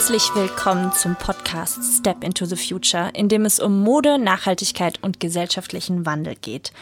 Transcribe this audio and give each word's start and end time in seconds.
Herzlich 0.00 0.34
willkommen 0.34 0.92
zum 0.94 1.14
Podcast 1.14 1.98
Step 1.98 2.24
into 2.24 2.46
the 2.46 2.56
Future, 2.56 3.10
in 3.12 3.28
dem 3.28 3.44
es 3.44 3.60
um 3.60 3.82
Mode, 3.82 4.18
Nachhaltigkeit 4.18 4.98
und 5.02 5.20
gesellschaftlichen 5.20 6.06
Wandel 6.06 6.36
geht. 6.36 6.72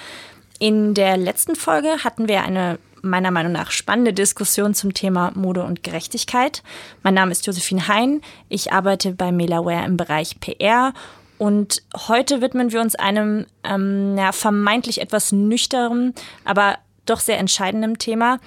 In 0.60 0.94
der 0.94 1.16
letzten 1.16 1.56
Folge 1.56 2.04
hatten 2.04 2.28
wir 2.28 2.44
eine 2.44 2.78
meiner 3.02 3.32
Meinung 3.32 3.50
nach 3.50 3.72
spannende 3.72 4.12
Diskussion 4.12 4.72
zum 4.72 4.94
Thema 4.94 5.32
Mode 5.34 5.64
und 5.64 5.82
Gerechtigkeit. 5.82 6.62
Mein 7.02 7.14
Name 7.14 7.32
ist 7.32 7.44
Josephine 7.44 7.88
Hein. 7.88 8.22
Ich 8.48 8.72
arbeite 8.72 9.14
bei 9.14 9.32
Melaware 9.32 9.84
im 9.84 9.96
Bereich 9.96 10.38
PR 10.38 10.94
und 11.38 11.82
heute 12.06 12.40
widmen 12.40 12.70
wir 12.70 12.80
uns 12.80 12.94
einem 12.94 13.46
ähm, 13.64 14.16
ja, 14.16 14.30
vermeintlich 14.30 15.00
etwas 15.00 15.32
nüchternen, 15.32 16.14
aber 16.44 16.78
doch 17.04 17.18
sehr 17.18 17.38
entscheidenden 17.38 17.98
Thema 17.98 18.38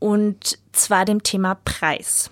und 0.00 0.58
zwar 0.72 1.04
dem 1.04 1.22
Thema 1.22 1.56
Preis. 1.64 2.30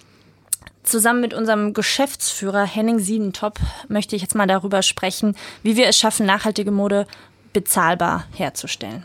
Zusammen 0.83 1.21
mit 1.21 1.35
unserem 1.35 1.75
Geschäftsführer 1.75 2.65
Henning 2.65 2.99
Siedentop 2.99 3.59
möchte 3.89 4.17
ich 4.17 4.23
jetzt 4.23 4.35
mal 4.35 4.47
darüber 4.47 4.83
sprechen, 4.83 5.37
wie 5.63 5.77
wir 5.77 5.87
es 5.87 5.99
schaffen, 5.99 6.27
nachhaltige 6.27 6.71
Mode 6.71 7.07
bezahlbar 7.53 8.25
herzustellen. 8.35 9.05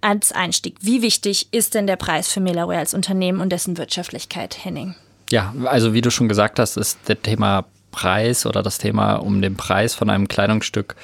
Als 0.00 0.30
Einstieg, 0.30 0.76
wie 0.80 1.02
wichtig 1.02 1.48
ist 1.50 1.74
denn 1.74 1.88
der 1.88 1.96
Preis 1.96 2.28
für 2.28 2.40
Melaware 2.40 2.78
als 2.78 2.94
Unternehmen 2.94 3.40
und 3.40 3.50
dessen 3.50 3.76
Wirtschaftlichkeit, 3.78 4.64
Henning? 4.64 4.94
Ja, 5.30 5.52
also 5.64 5.92
wie 5.92 6.00
du 6.00 6.10
schon 6.10 6.28
gesagt 6.28 6.58
hast, 6.60 6.76
ist 6.76 6.98
das 7.06 7.18
Thema 7.22 7.64
Preis 7.90 8.46
oder 8.46 8.62
das 8.62 8.78
Thema 8.78 9.16
um 9.16 9.42
den 9.42 9.56
Preis 9.56 9.94
von 9.94 10.08
einem 10.08 10.28
Kleidungsstück 10.28 10.94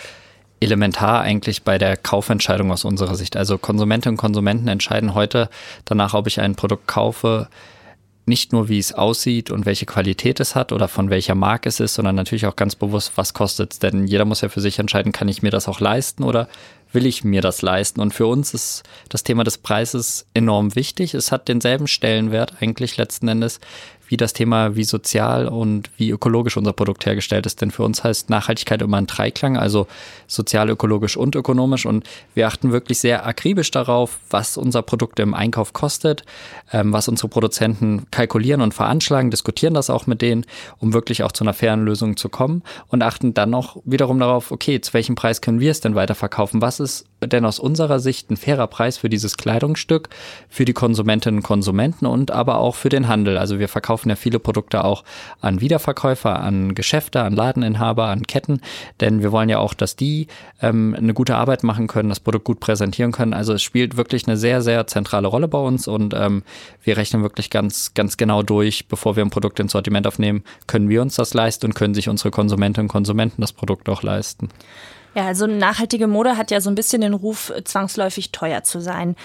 elementar 0.60 1.20
eigentlich 1.20 1.62
bei 1.62 1.76
der 1.76 1.96
Kaufentscheidung 1.96 2.70
aus 2.70 2.84
unserer 2.84 3.16
Sicht. 3.16 3.36
Also 3.36 3.58
Konsumentinnen 3.58 4.14
und 4.14 4.20
Konsumenten 4.20 4.68
entscheiden 4.68 5.14
heute 5.14 5.50
danach, 5.84 6.14
ob 6.14 6.26
ich 6.26 6.40
ein 6.40 6.54
Produkt 6.54 6.86
kaufe, 6.86 7.48
nicht 8.26 8.52
nur, 8.52 8.68
wie 8.68 8.78
es 8.78 8.92
aussieht 8.92 9.50
und 9.50 9.66
welche 9.66 9.86
Qualität 9.86 10.40
es 10.40 10.54
hat 10.54 10.72
oder 10.72 10.88
von 10.88 11.10
welcher 11.10 11.34
Marke 11.34 11.68
es 11.68 11.80
ist, 11.80 11.94
sondern 11.94 12.16
natürlich 12.16 12.46
auch 12.46 12.56
ganz 12.56 12.74
bewusst, 12.74 13.12
was 13.16 13.34
kostet 13.34 13.72
es. 13.72 13.78
Denn 13.78 14.06
jeder 14.06 14.24
muss 14.24 14.40
ja 14.40 14.48
für 14.48 14.60
sich 14.60 14.78
entscheiden, 14.78 15.12
kann 15.12 15.28
ich 15.28 15.42
mir 15.42 15.50
das 15.50 15.68
auch 15.68 15.80
leisten 15.80 16.24
oder 16.24 16.48
will 16.92 17.06
ich 17.06 17.24
mir 17.24 17.42
das 17.42 17.60
leisten? 17.60 18.00
Und 18.00 18.14
für 18.14 18.26
uns 18.26 18.54
ist 18.54 18.82
das 19.08 19.24
Thema 19.24 19.44
des 19.44 19.58
Preises 19.58 20.26
enorm 20.32 20.74
wichtig. 20.74 21.14
Es 21.14 21.32
hat 21.32 21.48
denselben 21.48 21.86
Stellenwert 21.86 22.62
eigentlich 22.62 22.96
letzten 22.96 23.28
Endes 23.28 23.60
wie 24.08 24.16
das 24.16 24.32
Thema, 24.32 24.76
wie 24.76 24.84
sozial 24.84 25.48
und 25.48 25.90
wie 25.96 26.10
ökologisch 26.10 26.56
unser 26.56 26.72
Produkt 26.72 27.06
hergestellt 27.06 27.46
ist. 27.46 27.60
Denn 27.60 27.70
für 27.70 27.82
uns 27.82 28.04
heißt 28.04 28.30
Nachhaltigkeit 28.30 28.82
immer 28.82 28.98
ein 28.98 29.06
Dreiklang, 29.06 29.56
also 29.56 29.86
sozial, 30.26 30.70
ökologisch 30.70 31.16
und 31.16 31.36
ökonomisch. 31.36 31.86
Und 31.86 32.06
wir 32.34 32.46
achten 32.46 32.72
wirklich 32.72 32.98
sehr 32.98 33.26
akribisch 33.26 33.70
darauf, 33.70 34.18
was 34.30 34.56
unser 34.56 34.82
Produkt 34.82 35.18
im 35.20 35.34
Einkauf 35.34 35.72
kostet, 35.72 36.24
ähm, 36.72 36.92
was 36.92 37.08
unsere 37.08 37.28
Produzenten 37.28 38.06
kalkulieren 38.10 38.60
und 38.60 38.74
veranschlagen, 38.74 39.30
diskutieren 39.30 39.74
das 39.74 39.90
auch 39.90 40.06
mit 40.06 40.22
denen, 40.22 40.46
um 40.78 40.92
wirklich 40.92 41.22
auch 41.22 41.32
zu 41.32 41.44
einer 41.44 41.54
fairen 41.54 41.84
Lösung 41.84 42.16
zu 42.16 42.28
kommen 42.28 42.62
und 42.88 43.02
achten 43.02 43.34
dann 43.34 43.50
noch 43.50 43.76
wiederum 43.84 44.18
darauf, 44.18 44.50
okay, 44.50 44.80
zu 44.80 44.92
welchem 44.94 45.14
Preis 45.14 45.40
können 45.40 45.60
wir 45.60 45.70
es 45.70 45.80
denn 45.80 45.94
weiterverkaufen? 45.94 46.60
Was 46.62 46.80
ist 46.80 47.06
denn 47.26 47.44
aus 47.44 47.58
unserer 47.58 47.98
Sicht 47.98 48.30
ein 48.30 48.36
fairer 48.36 48.66
Preis 48.66 48.98
für 48.98 49.08
dieses 49.08 49.36
Kleidungsstück, 49.36 50.08
für 50.48 50.64
die 50.64 50.72
Konsumentinnen 50.72 51.40
und 51.40 51.42
Konsumenten 51.42 52.06
und 52.06 52.30
aber 52.30 52.58
auch 52.58 52.74
für 52.74 52.88
den 52.88 53.08
Handel? 53.08 53.38
Also 53.38 53.58
wir 53.58 53.68
verkaufen 53.68 54.08
ja 54.08 54.16
viele 54.16 54.38
Produkte 54.38 54.84
auch 54.84 55.04
an 55.40 55.60
Wiederverkäufer, 55.60 56.40
an 56.40 56.74
Geschäfte, 56.74 57.22
an 57.22 57.34
Ladeninhaber, 57.34 58.06
an 58.06 58.22
Ketten, 58.22 58.60
denn 59.00 59.22
wir 59.22 59.32
wollen 59.32 59.48
ja 59.48 59.58
auch, 59.58 59.74
dass 59.74 59.96
die 59.96 60.28
ähm, 60.62 60.94
eine 60.96 61.14
gute 61.14 61.36
Arbeit 61.36 61.62
machen 61.62 61.86
können, 61.86 62.08
das 62.08 62.20
Produkt 62.20 62.44
gut 62.44 62.60
präsentieren 62.60 63.12
können. 63.12 63.34
Also 63.34 63.52
es 63.52 63.62
spielt 63.62 63.96
wirklich 63.96 64.26
eine 64.26 64.36
sehr, 64.36 64.62
sehr 64.62 64.86
zentrale 64.86 65.28
Rolle 65.28 65.48
bei 65.48 65.58
uns 65.58 65.88
und 65.88 66.14
ähm, 66.14 66.42
wir 66.82 66.96
rechnen 66.96 67.22
wirklich 67.22 67.50
ganz, 67.50 67.94
ganz 67.94 68.16
genau 68.16 68.42
durch, 68.42 68.88
bevor 68.88 69.16
wir 69.16 69.24
ein 69.24 69.30
Produkt 69.30 69.60
ins 69.60 69.72
Sortiment 69.72 70.06
aufnehmen, 70.06 70.44
können 70.66 70.88
wir 70.88 71.02
uns 71.02 71.16
das 71.16 71.34
leisten 71.34 71.66
und 71.66 71.74
können 71.74 71.94
sich 71.94 72.08
unsere 72.08 72.30
Konsumentinnen 72.30 72.86
und 72.86 72.92
Konsumenten 72.92 73.40
das 73.40 73.52
Produkt 73.52 73.88
auch 73.88 74.02
leisten. 74.02 74.48
Ja, 75.14 75.26
also 75.26 75.46
nachhaltige 75.46 76.06
Mode 76.06 76.36
hat 76.36 76.50
ja 76.50 76.60
so 76.60 76.70
ein 76.70 76.74
bisschen 76.74 77.02
den 77.02 77.14
Ruf, 77.14 77.52
zwangsläufig 77.64 78.32
teuer 78.32 78.62
zu 78.64 78.80
sein 78.80 79.16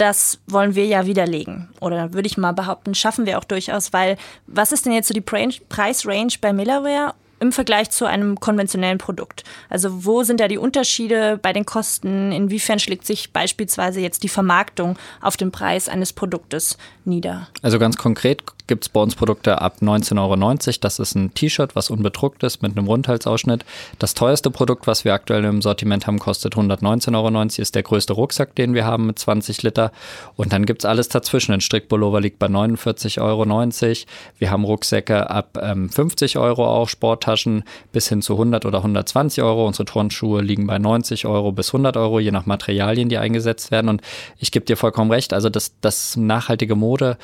das 0.00 0.38
wollen 0.46 0.74
wir 0.74 0.86
ja 0.86 1.04
widerlegen. 1.04 1.68
Oder 1.80 2.14
würde 2.14 2.26
ich 2.26 2.38
mal 2.38 2.52
behaupten, 2.52 2.94
schaffen 2.94 3.26
wir 3.26 3.38
auch 3.38 3.44
durchaus, 3.44 3.92
weil 3.92 4.16
was 4.46 4.72
ist 4.72 4.86
denn 4.86 4.92
jetzt 4.92 5.08
so 5.08 5.14
die 5.14 5.20
Preisrange 5.20 6.32
bei 6.40 6.52
Millerware 6.52 7.14
im 7.38 7.52
Vergleich 7.52 7.90
zu 7.90 8.06
einem 8.06 8.40
konventionellen 8.40 8.98
Produkt? 8.98 9.44
Also 9.68 10.04
wo 10.04 10.22
sind 10.22 10.40
da 10.40 10.48
die 10.48 10.58
Unterschiede 10.58 11.38
bei 11.40 11.52
den 11.52 11.66
Kosten? 11.66 12.32
Inwiefern 12.32 12.78
schlägt 12.78 13.06
sich 13.06 13.32
beispielsweise 13.32 14.00
jetzt 14.00 14.22
die 14.22 14.28
Vermarktung 14.28 14.98
auf 15.20 15.36
den 15.36 15.52
Preis 15.52 15.88
eines 15.88 16.14
Produktes 16.14 16.78
nieder? 17.04 17.48
Also 17.60 17.78
ganz 17.78 17.96
konkret 17.96 18.42
gibt 18.70 18.84
es 18.84 18.88
bei 18.88 19.00
uns 19.00 19.16
Produkte 19.16 19.60
ab 19.60 19.78
19,90 19.82 20.16
Euro. 20.20 20.78
Das 20.80 21.00
ist 21.00 21.16
ein 21.16 21.34
T-Shirt, 21.34 21.74
was 21.74 21.90
unbedruckt 21.90 22.44
ist 22.44 22.62
mit 22.62 22.78
einem 22.78 22.86
Rundhalsausschnitt. 22.86 23.64
Das 23.98 24.14
teuerste 24.14 24.52
Produkt, 24.52 24.86
was 24.86 25.04
wir 25.04 25.12
aktuell 25.12 25.44
im 25.44 25.60
Sortiment 25.60 26.06
haben, 26.06 26.20
kostet 26.20 26.54
119,90 26.54 27.14
Euro. 27.16 27.42
Ist 27.42 27.74
der 27.74 27.82
größte 27.82 28.12
Rucksack, 28.12 28.54
den 28.54 28.72
wir 28.72 28.86
haben 28.86 29.06
mit 29.06 29.18
20 29.18 29.64
Liter. 29.64 29.90
Und 30.36 30.52
dann 30.52 30.66
gibt 30.66 30.82
es 30.82 30.84
alles 30.84 31.08
dazwischen. 31.08 31.52
Ein 31.52 31.60
Strickpullover 31.60 32.20
liegt 32.20 32.38
bei 32.38 32.46
49,90 32.46 33.20
Euro. 33.20 34.20
Wir 34.38 34.50
haben 34.52 34.64
Rucksäcke 34.64 35.28
ab 35.28 35.58
ähm, 35.60 35.88
50 35.88 36.38
Euro 36.38 36.64
auch, 36.64 36.88
Sporttaschen 36.88 37.64
bis 37.90 38.08
hin 38.08 38.22
zu 38.22 38.34
100 38.34 38.66
oder 38.66 38.78
120 38.78 39.42
Euro. 39.42 39.66
Unsere 39.66 39.86
Turnschuhe 39.86 40.42
liegen 40.42 40.68
bei 40.68 40.78
90 40.78 41.26
Euro 41.26 41.50
bis 41.50 41.70
100 41.70 41.96
Euro, 41.96 42.20
je 42.20 42.30
nach 42.30 42.46
Materialien, 42.46 43.08
die 43.08 43.18
eingesetzt 43.18 43.72
werden. 43.72 43.88
Und 43.88 44.00
ich 44.38 44.52
gebe 44.52 44.64
dir 44.64 44.76
vollkommen 44.76 45.10
recht. 45.10 45.32
Also 45.32 45.48
das, 45.50 45.72
das 45.80 46.16
nachhaltige 46.16 46.76
Mode 46.76 47.18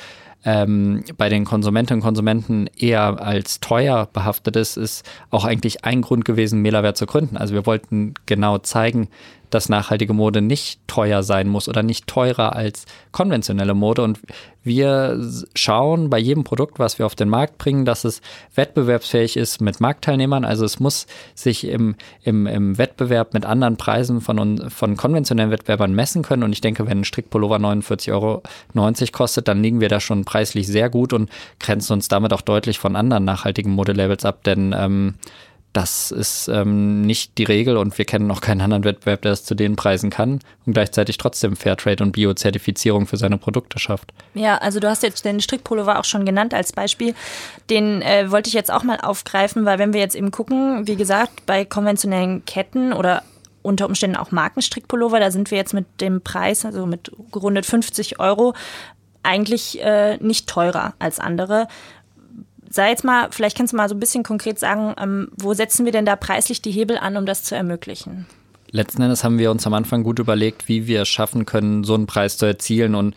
ähm, 0.45 1.03
bei 1.17 1.29
den 1.29 1.45
Konsumentinnen 1.45 1.99
und 1.99 2.05
Konsumenten 2.05 2.67
eher 2.77 3.21
als 3.21 3.59
teuer 3.59 4.07
behaftet 4.11 4.55
ist, 4.55 4.77
ist 4.77 5.05
auch 5.29 5.45
eigentlich 5.45 5.83
ein 5.83 6.01
Grund 6.01 6.25
gewesen, 6.25 6.61
Mailerwert 6.61 6.97
zu 6.97 7.05
gründen. 7.05 7.37
Also 7.37 7.53
wir 7.53 7.65
wollten 7.65 8.13
genau 8.25 8.57
zeigen, 8.59 9.09
dass 9.49 9.69
nachhaltige 9.69 10.13
Mode 10.13 10.41
nicht 10.41 10.79
teuer 10.87 11.23
sein 11.23 11.47
muss 11.47 11.67
oder 11.67 11.83
nicht 11.83 12.07
teurer 12.07 12.55
als 12.55 12.85
konventionelle 13.11 13.73
Mode. 13.73 14.03
Und 14.03 14.19
wir 14.63 15.19
schauen 15.55 16.09
bei 16.09 16.19
jedem 16.19 16.43
Produkt, 16.43 16.77
was 16.77 16.99
wir 16.99 17.05
auf 17.05 17.15
den 17.15 17.29
Markt 17.29 17.57
bringen, 17.57 17.85
dass 17.85 18.03
es 18.03 18.21
wettbewerbsfähig 18.55 19.37
ist 19.37 19.61
mit 19.61 19.79
Marktteilnehmern. 19.79 20.43
Also 20.43 20.65
es 20.65 20.79
muss 20.79 21.07
sich 21.35 21.65
im, 21.67 21.95
im, 22.21 22.47
im 22.47 22.77
Wettbewerb 22.77 23.33
mit 23.33 23.45
anderen 23.45 23.77
Preisen 23.77 24.19
von, 24.19 24.69
von 24.69 24.97
konventionellen 24.97 25.51
Wettbewerbern 25.51 25.93
messen 25.93 26.21
können. 26.21 26.43
Und 26.43 26.51
ich 26.51 26.61
denke, 26.61 26.85
wenn 26.85 26.99
ein 26.99 27.05
Strickpullover 27.05 27.57
49,90 27.57 28.11
Euro 28.11 28.41
kostet, 29.13 29.47
dann 29.47 29.63
liegen 29.63 29.79
wir 29.79 29.89
da 29.89 29.99
schon 29.99 30.25
preislich 30.25 30.67
sehr 30.67 30.89
gut 30.89 31.13
und 31.13 31.29
grenzen 31.59 31.93
uns 31.93 32.09
damit 32.09 32.33
auch 32.33 32.41
deutlich 32.41 32.77
von 32.77 32.95
anderen 32.95 33.23
nachhaltigen 33.23 33.71
Modelabels 33.71 34.25
ab. 34.25 34.43
Denn 34.43 34.75
ähm, 34.77 35.15
das 35.77 36.09
ist 36.09 36.47
ähm, 36.47 37.03
nicht 37.03 37.37
die 37.37 37.43
Regel 37.43 37.77
und 37.77 37.95
wir 37.99 38.05
kennen 38.05 38.25
noch 38.25 38.41
keinen 38.41 38.61
anderen 38.61 38.83
Wettbewerb, 38.83 39.21
der 39.21 39.33
das 39.33 39.43
zu 39.43 39.53
den 39.53 39.75
Preisen 39.75 40.09
kann 40.09 40.39
und 40.65 40.73
gleichzeitig 40.73 41.19
trotzdem 41.19 41.55
Fairtrade 41.55 42.03
und 42.03 42.13
Bio-Zertifizierung 42.13 43.05
für 43.05 43.17
seine 43.17 43.37
Produkte 43.37 43.77
schafft. 43.77 44.11
Ja, 44.33 44.57
also 44.57 44.79
du 44.79 44.89
hast 44.89 45.03
jetzt 45.03 45.23
den 45.23 45.39
Strickpullover 45.39 45.99
auch 45.99 46.03
schon 46.03 46.25
genannt 46.25 46.55
als 46.55 46.73
Beispiel. 46.73 47.13
Den 47.69 48.01
äh, 48.01 48.31
wollte 48.31 48.47
ich 48.47 48.55
jetzt 48.55 48.71
auch 48.73 48.81
mal 48.81 48.99
aufgreifen, 48.99 49.65
weil 49.65 49.77
wenn 49.77 49.93
wir 49.93 49.99
jetzt 49.99 50.15
eben 50.15 50.31
gucken, 50.31 50.87
wie 50.87 50.95
gesagt, 50.95 51.45
bei 51.45 51.63
konventionellen 51.63 52.43
Ketten 52.45 52.91
oder 52.91 53.21
unter 53.61 53.85
Umständen 53.85 54.17
auch 54.17 54.31
Markenstrickpullover, 54.31 55.19
da 55.19 55.29
sind 55.29 55.51
wir 55.51 55.59
jetzt 55.59 55.75
mit 55.75 55.85
dem 56.01 56.21
Preis, 56.21 56.65
also 56.65 56.87
mit 56.87 57.11
gerundet 57.31 57.67
50 57.67 58.19
Euro, 58.19 58.55
eigentlich 59.21 59.79
äh, 59.83 60.17
nicht 60.17 60.49
teurer 60.49 60.95
als 60.97 61.19
andere 61.19 61.67
sei 62.69 62.89
jetzt 62.89 63.03
mal, 63.03 63.29
vielleicht 63.31 63.57
kannst 63.57 63.73
du 63.73 63.77
mal 63.77 63.89
so 63.89 63.95
ein 63.95 63.99
bisschen 63.99 64.23
konkret 64.23 64.59
sagen, 64.59 64.93
ähm, 64.99 65.29
wo 65.37 65.53
setzen 65.53 65.85
wir 65.85 65.91
denn 65.91 66.05
da 66.05 66.15
preislich 66.15 66.61
die 66.61 66.71
Hebel 66.71 66.97
an, 66.97 67.17
um 67.17 67.25
das 67.25 67.43
zu 67.43 67.55
ermöglichen? 67.55 68.25
Letzten 68.71 69.01
Endes 69.01 69.23
haben 69.23 69.39
wir 69.39 69.51
uns 69.51 69.65
am 69.65 69.73
Anfang 69.73 70.03
gut 70.03 70.19
überlegt, 70.19 70.67
wie 70.67 70.87
wir 70.87 71.03
es 71.03 71.07
schaffen 71.07 71.45
können, 71.45 71.83
so 71.83 71.93
einen 71.93 72.05
Preis 72.07 72.37
zu 72.37 72.45
erzielen. 72.45 72.95
Und 72.95 73.15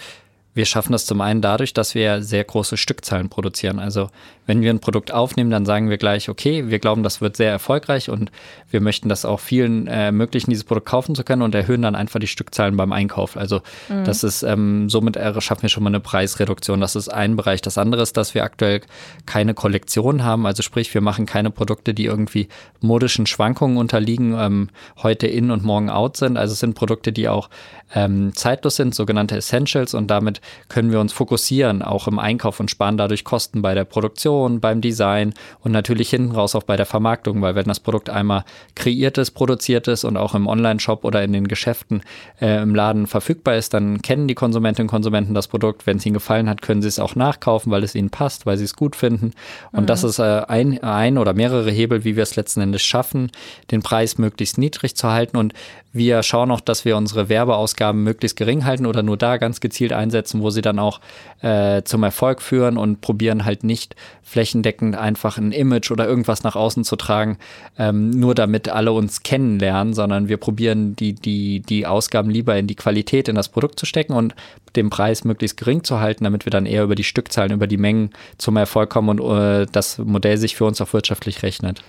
wir 0.52 0.64
schaffen 0.64 0.92
das 0.92 1.06
zum 1.06 1.20
einen 1.20 1.40
dadurch, 1.40 1.74
dass 1.74 1.94
wir 1.94 2.22
sehr 2.22 2.42
große 2.42 2.76
Stückzahlen 2.76 3.28
produzieren. 3.28 3.78
Also 3.78 4.10
wenn 4.46 4.62
wir 4.62 4.70
ein 4.70 4.80
Produkt 4.80 5.12
aufnehmen, 5.12 5.50
dann 5.50 5.64
sagen 5.64 5.90
wir 5.90 5.96
gleich, 5.96 6.28
okay, 6.28 6.68
wir 6.68 6.80
glauben, 6.80 7.04
das 7.04 7.20
wird 7.20 7.36
sehr 7.36 7.52
erfolgreich 7.52 8.10
und 8.10 8.32
wir 8.68 8.80
möchten 8.80 9.08
das 9.08 9.24
auch 9.24 9.38
vielen 9.38 9.86
äh, 9.86 10.06
ermöglichen, 10.06 10.50
dieses 10.50 10.64
Produkt 10.64 10.88
kaufen 10.88 11.14
zu 11.14 11.22
können 11.22 11.42
und 11.42 11.54
erhöhen 11.54 11.82
dann 11.82 11.94
einfach 11.94 12.18
die 12.18 12.26
Stückzahlen 12.26 12.76
beim 12.76 12.90
Einkauf. 12.90 13.36
Also 13.36 13.60
mhm. 13.88 14.04
das 14.04 14.24
ist 14.24 14.42
ähm, 14.42 14.90
somit 14.90 15.16
schaffen 15.38 15.62
wir 15.62 15.68
schon 15.68 15.84
mal 15.84 15.90
eine 15.90 16.00
Preisreduktion. 16.00 16.80
Das 16.80 16.96
ist 16.96 17.08
ein 17.08 17.36
Bereich. 17.36 17.62
Das 17.62 17.78
andere 17.78 18.02
ist, 18.02 18.16
dass 18.16 18.34
wir 18.34 18.42
aktuell 18.42 18.80
keine 19.26 19.54
Kollektion 19.54 20.24
haben. 20.24 20.46
Also 20.46 20.64
sprich, 20.64 20.92
wir 20.94 21.00
machen 21.00 21.26
keine 21.26 21.50
Produkte, 21.50 21.94
die 21.94 22.06
irgendwie 22.06 22.48
modischen 22.80 23.26
Schwankungen 23.26 23.76
unterliegen, 23.76 24.34
ähm, 24.36 24.70
heute 25.00 25.28
in 25.28 25.52
und 25.52 25.62
morgen 25.62 25.90
out 25.90 26.16
sind. 26.16 26.36
Also 26.36 26.54
es 26.54 26.58
sind 26.58 26.74
Produkte, 26.74 27.12
die 27.12 27.28
auch 27.28 27.50
ähm, 27.94 28.34
zeitlos 28.34 28.76
sind, 28.76 28.96
sogenannte 28.96 29.36
Essentials 29.36 29.94
und 29.94 30.08
damit 30.08 30.40
können 30.68 30.92
wir 30.92 31.00
uns 31.00 31.12
fokussieren, 31.12 31.82
auch 31.82 32.08
im 32.08 32.18
Einkauf 32.18 32.60
und 32.60 32.70
sparen 32.70 32.96
dadurch 32.96 33.24
Kosten 33.24 33.62
bei 33.62 33.74
der 33.74 33.84
Produktion, 33.84 34.60
beim 34.60 34.80
Design 34.80 35.34
und 35.60 35.72
natürlich 35.72 36.10
hinten 36.10 36.32
raus 36.32 36.54
auch 36.54 36.62
bei 36.62 36.76
der 36.76 36.86
Vermarktung, 36.86 37.42
weil 37.42 37.54
wenn 37.54 37.64
das 37.64 37.80
Produkt 37.80 38.10
einmal 38.10 38.44
kreiert 38.74 39.18
ist, 39.18 39.32
produziert 39.32 39.88
ist 39.88 40.04
und 40.04 40.16
auch 40.16 40.34
im 40.34 40.46
Online-Shop 40.46 41.04
oder 41.04 41.22
in 41.22 41.32
den 41.32 41.48
Geschäften 41.48 42.02
äh, 42.40 42.62
im 42.62 42.74
Laden 42.74 43.06
verfügbar 43.06 43.56
ist, 43.56 43.74
dann 43.74 44.02
kennen 44.02 44.28
die 44.28 44.34
Konsumentinnen 44.34 44.86
und 44.86 44.90
Konsumenten 44.90 45.34
das 45.34 45.48
Produkt. 45.48 45.86
Wenn 45.86 45.96
es 45.98 46.06
ihnen 46.06 46.14
gefallen 46.14 46.48
hat, 46.48 46.62
können 46.62 46.82
sie 46.82 46.88
es 46.88 46.98
auch 46.98 47.14
nachkaufen, 47.14 47.70
weil 47.72 47.84
es 47.84 47.94
ihnen 47.94 48.10
passt, 48.10 48.46
weil 48.46 48.56
sie 48.56 48.64
es 48.64 48.74
gut 48.74 48.96
finden. 48.96 49.32
Und 49.72 49.82
mhm. 49.82 49.86
das 49.86 50.04
ist 50.04 50.18
äh, 50.18 50.42
ein, 50.48 50.82
ein 50.82 51.18
oder 51.18 51.34
mehrere 51.34 51.70
Hebel, 51.70 52.04
wie 52.04 52.16
wir 52.16 52.22
es 52.22 52.36
letzten 52.36 52.60
Endes 52.60 52.82
schaffen, 52.82 53.30
den 53.70 53.82
Preis 53.82 54.18
möglichst 54.18 54.58
niedrig 54.58 54.96
zu 54.96 55.10
halten. 55.10 55.36
Und 55.36 55.54
wir 55.92 56.22
schauen 56.22 56.50
auch, 56.52 56.60
dass 56.60 56.84
wir 56.84 56.96
unsere 56.96 57.28
Werbeausgaben 57.28 58.02
möglichst 58.02 58.36
gering 58.36 58.64
halten 58.64 58.86
oder 58.86 59.02
nur 59.02 59.16
da 59.16 59.38
ganz 59.38 59.60
gezielt 59.60 59.92
einsetzen, 59.92 60.29
wo 60.38 60.50
sie 60.50 60.62
dann 60.62 60.78
auch 60.78 61.00
äh, 61.42 61.82
zum 61.82 62.04
Erfolg 62.04 62.40
führen 62.40 62.76
und 62.76 63.00
probieren 63.00 63.44
halt 63.44 63.64
nicht 63.64 63.96
flächendeckend 64.22 64.96
einfach 64.96 65.38
ein 65.38 65.50
Image 65.50 65.90
oder 65.90 66.06
irgendwas 66.06 66.44
nach 66.44 66.54
außen 66.54 66.84
zu 66.84 66.94
tragen, 66.94 67.38
ähm, 67.78 68.10
nur 68.10 68.36
damit 68.36 68.68
alle 68.68 68.92
uns 68.92 69.24
kennenlernen, 69.24 69.92
sondern 69.92 70.28
wir 70.28 70.36
probieren 70.36 70.94
die, 70.94 71.14
die, 71.14 71.60
die 71.60 71.86
Ausgaben 71.86 72.30
lieber 72.30 72.56
in 72.56 72.68
die 72.68 72.76
Qualität, 72.76 73.28
in 73.28 73.34
das 73.34 73.48
Produkt 73.48 73.80
zu 73.80 73.86
stecken 73.86 74.12
und 74.12 74.34
den 74.76 74.88
Preis 74.88 75.24
möglichst 75.24 75.56
gering 75.56 75.82
zu 75.82 75.98
halten, 75.98 76.22
damit 76.22 76.46
wir 76.46 76.50
dann 76.50 76.66
eher 76.66 76.84
über 76.84 76.94
die 76.94 77.04
Stückzahlen, 77.04 77.52
über 77.52 77.66
die 77.66 77.76
Mengen 77.76 78.10
zum 78.38 78.56
Erfolg 78.56 78.90
kommen 78.90 79.18
und 79.18 79.36
äh, 79.36 79.66
das 79.72 79.98
Modell 79.98 80.36
sich 80.36 80.54
für 80.54 80.64
uns 80.64 80.80
auch 80.80 80.92
wirtschaftlich 80.92 81.42
rechnet. 81.42 81.82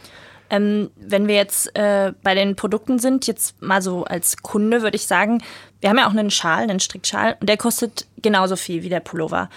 Ähm, 0.52 0.92
wenn 0.98 1.30
wir 1.30 1.36
jetzt 1.36 1.74
äh, 1.78 2.12
bei 2.24 2.36
den 2.36 2.58
Produkten 2.58 3.00
sind, 3.00 3.26
jetzt 3.26 3.62
mal 3.62 3.82
so 3.82 4.04
als 4.04 4.36
Kunde 4.38 4.82
würde 4.82 4.98
ich 4.98 5.08
sagen, 5.08 5.42
wir 5.80 5.90
haben 5.90 5.98
ja 5.98 6.08
auch 6.08 6.12
einen 6.12 6.30
Schal, 6.30 6.64
einen 6.64 6.82
Strickschal 6.82 7.38
und 7.40 7.48
der 7.48 7.56
kostet 7.56 8.06
genauso 8.22 8.58
viel 8.58 8.84
wie 8.84 8.90
der 8.90 9.00
Pullover. 9.00 9.50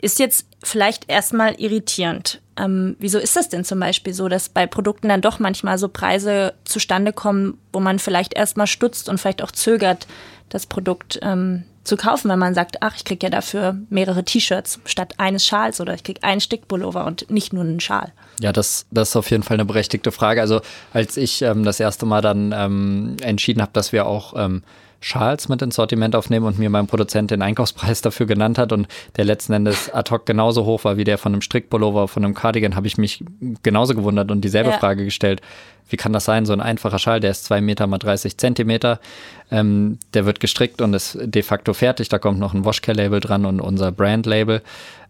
Ist 0.00 0.20
jetzt 0.20 0.46
vielleicht 0.62 1.10
erstmal 1.10 1.60
irritierend. 1.60 2.40
Ähm, 2.56 2.94
wieso 3.00 3.18
ist 3.18 3.34
das 3.34 3.48
denn 3.48 3.64
zum 3.64 3.80
Beispiel 3.80 4.14
so, 4.14 4.28
dass 4.28 4.48
bei 4.48 4.68
Produkten 4.68 5.08
dann 5.08 5.20
doch 5.20 5.40
manchmal 5.40 5.78
so 5.78 5.88
Preise 5.88 6.54
zustande 6.64 7.12
kommen, 7.12 7.58
wo 7.72 7.80
man 7.80 7.98
vielleicht 7.98 8.32
erstmal 8.34 8.68
stutzt 8.68 9.08
und 9.08 9.18
vielleicht 9.18 9.42
auch 9.42 9.50
zögert, 9.50 10.06
das 10.48 10.66
Produkt 10.66 11.18
ähm, 11.22 11.64
zu 11.86 11.96
kaufen, 11.96 12.30
wenn 12.30 12.38
man 12.38 12.54
sagt, 12.54 12.78
ach, 12.80 12.96
ich 12.96 13.04
kriege 13.04 13.26
ja 13.26 13.30
dafür 13.30 13.76
mehrere 13.88 14.24
T-Shirts 14.24 14.80
statt 14.84 15.14
eines 15.18 15.46
Schals 15.46 15.80
oder 15.80 15.94
ich 15.94 16.04
kriege 16.04 16.22
einen 16.22 16.40
Stickpullover 16.40 17.06
und 17.06 17.30
nicht 17.30 17.52
nur 17.52 17.62
einen 17.62 17.80
Schal. 17.80 18.12
Ja, 18.40 18.52
das, 18.52 18.86
das 18.90 19.10
ist 19.10 19.16
auf 19.16 19.30
jeden 19.30 19.42
Fall 19.42 19.56
eine 19.56 19.64
berechtigte 19.64 20.12
Frage. 20.12 20.40
Also 20.40 20.60
als 20.92 21.16
ich 21.16 21.42
ähm, 21.42 21.64
das 21.64 21.80
erste 21.80 22.06
Mal 22.06 22.20
dann 22.20 22.52
ähm, 22.56 23.16
entschieden 23.22 23.62
habe, 23.62 23.72
dass 23.72 23.92
wir 23.92 24.06
auch 24.06 24.34
ähm, 24.36 24.62
Schals 25.00 25.48
mit 25.48 25.62
ins 25.62 25.76
Sortiment 25.76 26.16
aufnehmen 26.16 26.46
und 26.46 26.58
mir 26.58 26.70
mein 26.70 26.86
Produzent 26.86 27.30
den 27.30 27.42
Einkaufspreis 27.42 28.00
dafür 28.02 28.26
genannt 28.26 28.58
hat 28.58 28.72
und 28.72 28.88
der 29.16 29.24
letzten 29.24 29.52
Endes 29.52 29.92
ad 29.92 30.10
hoc 30.10 30.26
genauso 30.26 30.64
hoch 30.64 30.84
war 30.84 30.96
wie 30.96 31.04
der 31.04 31.18
von 31.18 31.32
einem 31.32 31.42
Strickpullover, 31.42 32.08
von 32.08 32.24
einem 32.24 32.34
Cardigan, 32.34 32.76
habe 32.76 32.86
ich 32.86 32.98
mich 32.98 33.24
genauso 33.62 33.94
gewundert 33.94 34.30
und 34.30 34.42
dieselbe 34.42 34.70
ja. 34.70 34.78
Frage 34.78 35.04
gestellt. 35.04 35.40
Wie 35.88 35.96
kann 35.96 36.12
das 36.12 36.24
sein? 36.24 36.46
So 36.46 36.52
ein 36.52 36.60
einfacher 36.60 36.98
Schal, 36.98 37.20
der 37.20 37.30
ist 37.30 37.44
zwei 37.44 37.60
Meter 37.60 37.86
mal 37.86 37.98
30 37.98 38.38
Zentimeter, 38.38 38.98
ähm, 39.52 39.98
der 40.14 40.26
wird 40.26 40.40
gestrickt 40.40 40.80
und 40.80 40.94
ist 40.94 41.16
de 41.20 41.42
facto 41.42 41.74
fertig. 41.74 42.08
Da 42.08 42.18
kommt 42.18 42.40
noch 42.40 42.54
ein 42.54 42.64
Washcare-Label 42.64 43.20
dran 43.20 43.44
und 43.44 43.60
unser 43.60 43.92
Brand-Label. 43.92 44.62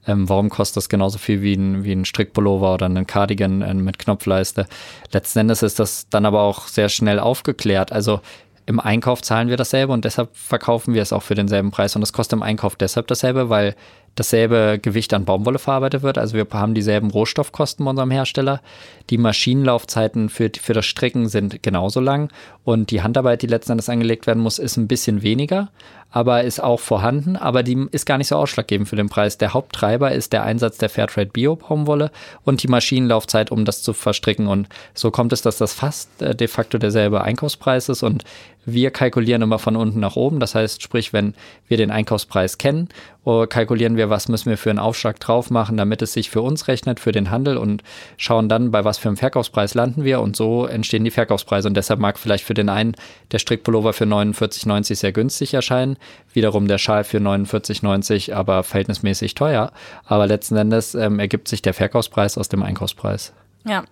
Ähm, 0.06 0.29
warum 0.29 0.50
kostet 0.50 0.77
das 0.77 0.88
genauso 0.88 1.19
viel 1.19 1.43
wie 1.43 1.55
ein, 1.55 1.85
wie 1.85 1.93
ein 1.93 2.05
Strickpullover 2.05 2.75
oder 2.75 2.87
ein 2.87 3.06
Cardigan 3.06 3.62
äh, 3.62 3.75
mit 3.75 3.99
Knopfleiste? 3.99 4.67
Letzten 5.12 5.41
Endes 5.41 5.62
ist 5.62 5.79
das 5.79 6.09
dann 6.11 6.27
aber 6.27 6.43
auch 6.43 6.69
sehr 6.69 6.88
schnell 6.88 7.19
aufgeklärt. 7.19 7.91
Also 7.91 8.21
im 8.66 8.80
Einkauf 8.80 9.22
zahlen 9.22 9.48
wir 9.48 9.56
dasselbe 9.56 9.92
und 9.92 10.04
deshalb 10.04 10.36
verkaufen 10.36 10.92
wir 10.92 11.00
es 11.00 11.12
auch 11.12 11.22
für 11.22 11.36
denselben 11.36 11.70
Preis. 11.70 11.94
Und 11.94 12.00
das 12.00 12.12
kostet 12.12 12.36
im 12.36 12.42
Einkauf 12.42 12.74
deshalb 12.74 13.06
dasselbe, 13.06 13.48
weil 13.48 13.76
dasselbe 14.16 14.80
Gewicht 14.82 15.14
an 15.14 15.24
Baumwolle 15.24 15.60
verarbeitet 15.60 16.02
wird. 16.02 16.18
Also 16.18 16.34
wir 16.34 16.46
haben 16.52 16.74
dieselben 16.74 17.10
Rohstoffkosten 17.10 17.84
bei 17.84 17.90
unserem 17.90 18.10
Hersteller. 18.10 18.60
Die 19.08 19.18
Maschinenlaufzeiten 19.18 20.28
für, 20.30 20.50
für 20.60 20.72
das 20.72 20.84
Stricken 20.84 21.28
sind 21.28 21.62
genauso 21.62 22.00
lang 22.00 22.32
und 22.64 22.90
die 22.90 23.02
Handarbeit, 23.02 23.42
die 23.42 23.46
letzten 23.46 23.72
Endes 23.72 23.88
angelegt 23.88 24.26
werden 24.26 24.42
muss, 24.42 24.58
ist 24.58 24.76
ein 24.76 24.88
bisschen 24.88 25.22
weniger, 25.22 25.68
aber 26.11 26.44
ist 26.44 26.62
auch 26.62 26.81
vorhanden, 26.81 27.37
aber 27.37 27.62
die 27.62 27.87
ist 27.91 28.06
gar 28.06 28.19
nicht 28.19 28.29
so 28.29 28.37
ausschlaggebend 28.37 28.88
für 28.88 28.97
den 28.97 29.08
Preis. 29.08 29.38
Der 29.38 29.55
Haupttreiber 29.55 30.12
ist 30.12 30.32
der 30.32 30.44
Einsatz 30.44 30.79
der 30.79 30.88
Fairtrade 30.88 31.31
Bio 31.31 31.56
Baumwolle 31.56 32.11
und 32.44 32.62
die 32.62 32.69
Maschinenlaufzeit, 32.69 33.50
um 33.50 33.64
das 33.64 33.82
zu 33.82 33.93
verstricken 33.93 34.47
und 34.47 34.69
so 34.94 35.11
kommt 35.11 35.32
es, 35.32 35.43
dass 35.43 35.58
das 35.58 35.75
fast 35.75 36.23
äh, 36.23 36.35
de 36.35 36.49
facto 36.49 36.79
derselbe 36.79 37.23
Einkaufspreis 37.23 37.88
ist 37.88 38.03
und 38.03 38.25
wir 38.67 38.91
kalkulieren 38.91 39.43
immer 39.43 39.61
von 39.61 39.76
unten 39.76 40.00
nach 40.00 40.17
oben. 40.17 40.41
Das 40.41 40.56
heißt, 40.56 40.82
sprich, 40.82 41.12
wenn 41.12 41.35
wir 41.69 41.76
den 41.76 41.93
Einkaufspreis 41.93 42.59
kennen, 42.59 42.88
oh, 43.25 43.47
kalkulieren 43.47 43.97
wir, 43.97 44.11
was 44.11 44.29
müssen 44.29 44.50
wir 44.50 44.59
für 44.59 44.70
einen 44.70 44.81
Aufschlag 44.81 45.20
drauf 45.20 45.50
machen, 45.50 45.76
damit 45.76 46.02
es 46.02 46.12
sich 46.12 46.31
für 46.31 46.43
uns 46.43 46.67
rechnet, 46.67 46.99
für 46.99 47.12
den 47.12 47.31
Handel 47.31 47.56
und 47.56 47.85
schauen 48.17 48.49
dann, 48.49 48.73
bei 48.73 48.85
was 48.85 48.99
für 48.99 49.09
einem 49.09 49.17
Verkaufspreis 49.17 49.75
landen 49.75 50.05
wir 50.05 50.20
und 50.20 50.37
so 50.37 50.67
entstehen 50.67 51.05
die 51.05 51.12
Verkaufspreise. 51.12 51.69
Und 51.69 51.76
deshalb 51.76 52.00
mag 52.00 52.19
vielleicht 52.19 52.44
für 52.44 52.55
den 52.55 52.69
einen 52.69 52.97
der 53.31 53.38
Strickpullover 53.38 53.93
für 53.93 54.05
49,90 54.05 54.97
sehr 54.97 55.12
günstig 55.12 55.55
erscheinen, 55.55 55.95
wiederum 56.32 56.69
der 56.69 56.78
Schal 56.78 57.04
für 57.04 57.19
49,90 57.19 58.32
aber 58.32 58.62
verhältnismäßig 58.62 59.34
teuer. 59.34 59.72
Aber 60.04 60.26
letzten 60.26 60.56
Endes 60.56 60.94
ähm, 60.94 61.19
ergibt 61.19 61.48
sich 61.48 61.62
der 61.62 61.75
Verkaufspreis 61.75 62.38
aus 62.38 62.48
dem 62.48 62.62
Einkaufspreis. 62.62 63.32
Ja, 63.64 63.84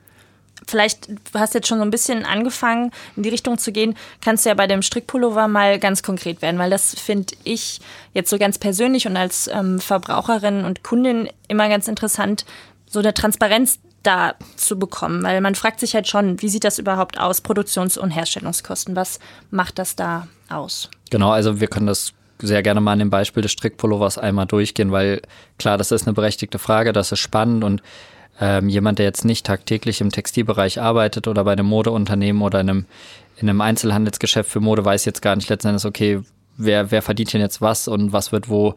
vielleicht, 0.66 1.08
du 1.08 1.38
hast 1.38 1.54
jetzt 1.54 1.68
schon 1.68 1.78
so 1.78 1.84
ein 1.84 1.90
bisschen 1.90 2.24
angefangen, 2.24 2.90
in 3.16 3.22
die 3.22 3.28
Richtung 3.28 3.58
zu 3.58 3.72
gehen, 3.72 3.96
kannst 4.20 4.44
du 4.44 4.50
ja 4.50 4.54
bei 4.54 4.66
dem 4.66 4.82
Strickpullover 4.82 5.48
mal 5.48 5.78
ganz 5.78 6.02
konkret 6.02 6.42
werden, 6.42 6.58
weil 6.58 6.70
das 6.70 6.98
finde 6.98 7.34
ich 7.44 7.80
jetzt 8.12 8.30
so 8.30 8.38
ganz 8.38 8.58
persönlich 8.58 9.06
und 9.06 9.16
als 9.16 9.48
ähm, 9.48 9.80
Verbraucherin 9.80 10.64
und 10.64 10.82
Kundin 10.82 11.28
immer 11.48 11.68
ganz 11.68 11.88
interessant, 11.88 12.44
so 12.86 13.00
eine 13.00 13.14
Transparenz 13.14 13.78
da 14.02 14.34
zu 14.56 14.78
bekommen, 14.78 15.22
weil 15.22 15.40
man 15.40 15.54
fragt 15.54 15.80
sich 15.80 15.94
halt 15.94 16.06
schon, 16.06 16.40
wie 16.42 16.48
sieht 16.48 16.64
das 16.64 16.78
überhaupt 16.78 17.18
aus, 17.18 17.40
Produktions- 17.40 17.98
und 17.98 18.10
Herstellungskosten, 18.10 18.94
was 18.94 19.18
macht 19.50 19.78
das 19.78 19.96
da 19.96 20.28
aus? 20.50 20.90
Genau, 21.14 21.30
also 21.30 21.60
wir 21.60 21.68
können 21.68 21.86
das 21.86 22.12
sehr 22.40 22.64
gerne 22.64 22.80
mal 22.80 22.90
an 22.90 22.98
dem 22.98 23.08
Beispiel 23.08 23.40
des 23.40 23.52
Strickpullovers 23.52 24.18
einmal 24.18 24.46
durchgehen, 24.46 24.90
weil 24.90 25.22
klar, 25.58 25.78
das 25.78 25.92
ist 25.92 26.08
eine 26.08 26.12
berechtigte 26.12 26.58
Frage, 26.58 26.92
das 26.92 27.12
ist 27.12 27.20
spannend 27.20 27.62
und 27.62 27.84
ähm, 28.40 28.68
jemand, 28.68 28.98
der 28.98 29.06
jetzt 29.06 29.24
nicht 29.24 29.46
tagtäglich 29.46 30.00
im 30.00 30.10
Textilbereich 30.10 30.80
arbeitet 30.80 31.28
oder 31.28 31.44
bei 31.44 31.52
einem 31.52 31.66
Modeunternehmen 31.66 32.42
oder 32.42 32.60
in 32.60 32.68
einem, 32.68 32.86
in 33.36 33.48
einem 33.48 33.60
Einzelhandelsgeschäft 33.60 34.50
für 34.50 34.58
Mode, 34.58 34.84
weiß 34.84 35.04
jetzt 35.04 35.22
gar 35.22 35.36
nicht 35.36 35.48
letzten 35.48 35.68
Endes, 35.68 35.84
okay, 35.84 36.20
wer, 36.56 36.90
wer 36.90 37.00
verdient 37.00 37.32
denn 37.32 37.40
jetzt 37.40 37.60
was 37.60 37.86
und 37.86 38.12
was 38.12 38.32
wird 38.32 38.48
wo 38.48 38.74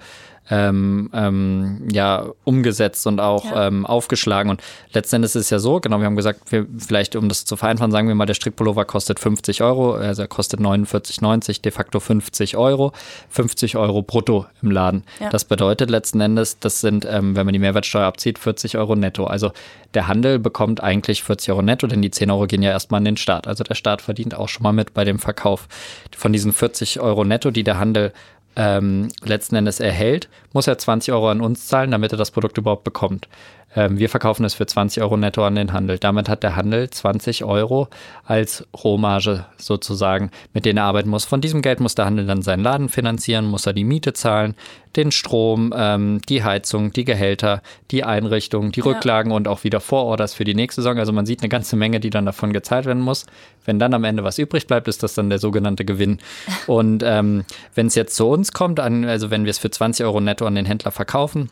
ähm, 0.50 1.10
ähm, 1.14 1.88
ja 1.92 2.28
umgesetzt 2.44 3.06
und 3.08 3.20
auch 3.20 3.46
ja. 3.46 3.68
ähm, 3.68 3.86
aufgeschlagen. 3.86 4.50
Und 4.50 4.62
letztendlich 4.94 5.30
ist 5.30 5.36
es 5.36 5.50
ja 5.50 5.60
so, 5.60 5.80
genau, 5.80 6.00
wir 6.00 6.06
haben 6.06 6.16
gesagt, 6.16 6.52
wir, 6.52 6.66
vielleicht 6.78 7.16
um 7.16 7.30
das 7.30 7.46
zu 7.46 7.56
vereinfachen, 7.56 7.92
sagen 7.92 8.08
wir 8.08 8.16
mal, 8.16 8.26
der 8.26 8.34
Strickpullover 8.34 8.86
kostet 8.86 9.20
50 9.20 9.62
Euro, 9.62 9.94
also 9.94 10.22
er 10.22 10.28
kostet 10.28 10.60
49,90, 10.60 11.62
de 11.62 11.72
facto 11.72 12.00
50 12.00 12.58
Euro, 12.58 12.94
50 13.30 13.78
Euro 13.78 14.02
brutto 14.02 14.46
im 14.62 14.72
Laden. 14.72 15.04
Ja. 15.20 15.30
Das 15.30 15.46
bedeutet 15.46 15.90
letzten 15.90 16.22
Endes, 16.22 16.60
das 16.60 16.82
sind, 16.82 17.06
ähm, 17.10 17.36
wenn 17.36 17.46
man 17.46 17.54
die 17.54 17.60
Mehrwertsteuer 17.60 18.06
abzieht, 18.06 18.40
40 18.40 18.78
Euro 18.78 18.96
netto. 18.96 19.26
Also 19.26 19.52
der 19.94 20.08
Handel 20.08 20.40
bekommt 20.40 20.82
eigentlich 20.84 21.24
40 21.24 21.52
Euro 21.52 21.62
netto, 21.62 21.88
denn 21.88 22.02
die 22.02 22.12
10 22.12 22.30
Euro 22.32 22.46
gehen 22.46 22.62
ja 22.62 22.72
erstmal 22.72 23.00
an 23.00 23.06
den 23.06 23.18
Staat. 23.18 23.48
Also 23.48 23.64
der 23.64 23.76
Staat 23.76 24.02
verdient 24.02 24.36
auch 24.36 24.50
schon 24.50 24.64
mal 24.64 24.74
mit 24.74 24.94
bei 24.94 25.04
dem 25.04 25.20
Verkauf. 25.20 25.68
Von 26.16 26.34
diesen 26.34 26.54
40 26.54 27.00
Euro 27.00 27.24
netto, 27.24 27.52
die 27.52 27.64
der 27.64 27.80
Handel 27.80 28.14
ähm, 28.58 29.10
letzten 29.24 29.56
Endes 29.56 29.80
erhält, 29.80 30.28
muss 30.52 30.68
er 30.68 30.78
20 30.78 31.14
Euro 31.14 31.30
an 31.30 31.42
uns 31.42 31.68
zahlen, 31.68 31.92
damit 31.92 32.12
er 32.12 32.18
das 32.18 32.32
Produkt 32.32 32.58
überhaupt 32.58 32.84
bekommt. 32.84 33.30
Ähm, 33.76 34.00
wir 34.00 34.10
verkaufen 34.10 34.46
es 34.46 34.54
für 34.54 34.66
20 34.66 35.04
Euro 35.04 35.18
netto 35.18 35.46
an 35.46 35.56
den 35.56 35.74
Handel. 35.74 35.98
Damit 35.98 36.30
hat 36.30 36.44
der 36.44 36.56
Handel 36.56 36.90
20 36.90 37.44
Euro 37.44 37.88
als 38.24 38.66
Rohmarge 38.84 39.46
sozusagen, 39.58 40.32
mit 40.54 40.66
denen 40.66 40.78
er 40.78 40.86
arbeiten 40.86 41.10
muss. 41.10 41.26
Von 41.26 41.42
diesem 41.42 41.62
Geld 41.62 41.80
muss 41.80 41.96
der 41.96 42.06
Handel 42.06 42.26
dann 42.26 42.42
seinen 42.42 42.64
Laden 42.64 42.90
finanzieren, 42.90 43.46
muss 43.46 43.66
er 43.66 43.74
die 43.74 43.84
Miete 43.84 44.14
zahlen, 44.14 44.56
den 44.96 45.12
Strom, 45.12 45.74
ähm, 45.76 46.22
die 46.28 46.44
Heizung, 46.44 46.92
die 46.92 47.06
Gehälter, 47.06 47.62
die 47.92 48.04
Einrichtung, 48.04 48.72
die 48.72 48.80
Rücklagen 48.80 49.32
ja. 49.32 49.38
und 49.38 49.48
auch 49.48 49.64
wieder 49.64 49.80
Vororders 49.80 50.34
für 50.34 50.44
die 50.44 50.56
nächste 50.56 50.82
Saison. 50.82 50.98
Also 50.98 51.12
man 51.12 51.26
sieht 51.26 51.42
eine 51.42 51.50
ganze 51.50 51.76
Menge, 51.76 52.00
die 52.00 52.10
dann 52.10 52.26
davon 52.26 52.54
gezahlt 52.54 52.86
werden 52.86 53.04
muss. 53.04 53.26
Wenn 53.66 53.80
dann 53.80 53.94
am 53.94 54.06
Ende 54.06 54.24
was 54.24 54.40
übrig 54.40 54.66
bleibt, 54.66 54.88
ist 54.88 55.04
das 55.04 55.14
dann 55.14 55.30
der 55.30 55.40
sogenannte 55.40 55.84
Gewinn. 55.84 56.20
Und 56.68 57.04
ähm, 57.06 57.44
wenn 57.76 57.88
es 57.88 57.96
jetzt 57.96 58.16
zu 58.16 58.28
uns 58.28 58.54
kommt, 58.54 58.80
an, 58.80 59.06
also 59.06 59.30
wenn 59.30 59.44
wir 59.44 59.52
es 59.52 59.60
für 59.60 59.70
20 59.70 60.06
Euro 60.06 60.22
netto 60.22 60.46
an 60.46 60.56
den 60.56 60.66
Händler 60.66 60.92
verkaufen, 60.92 61.50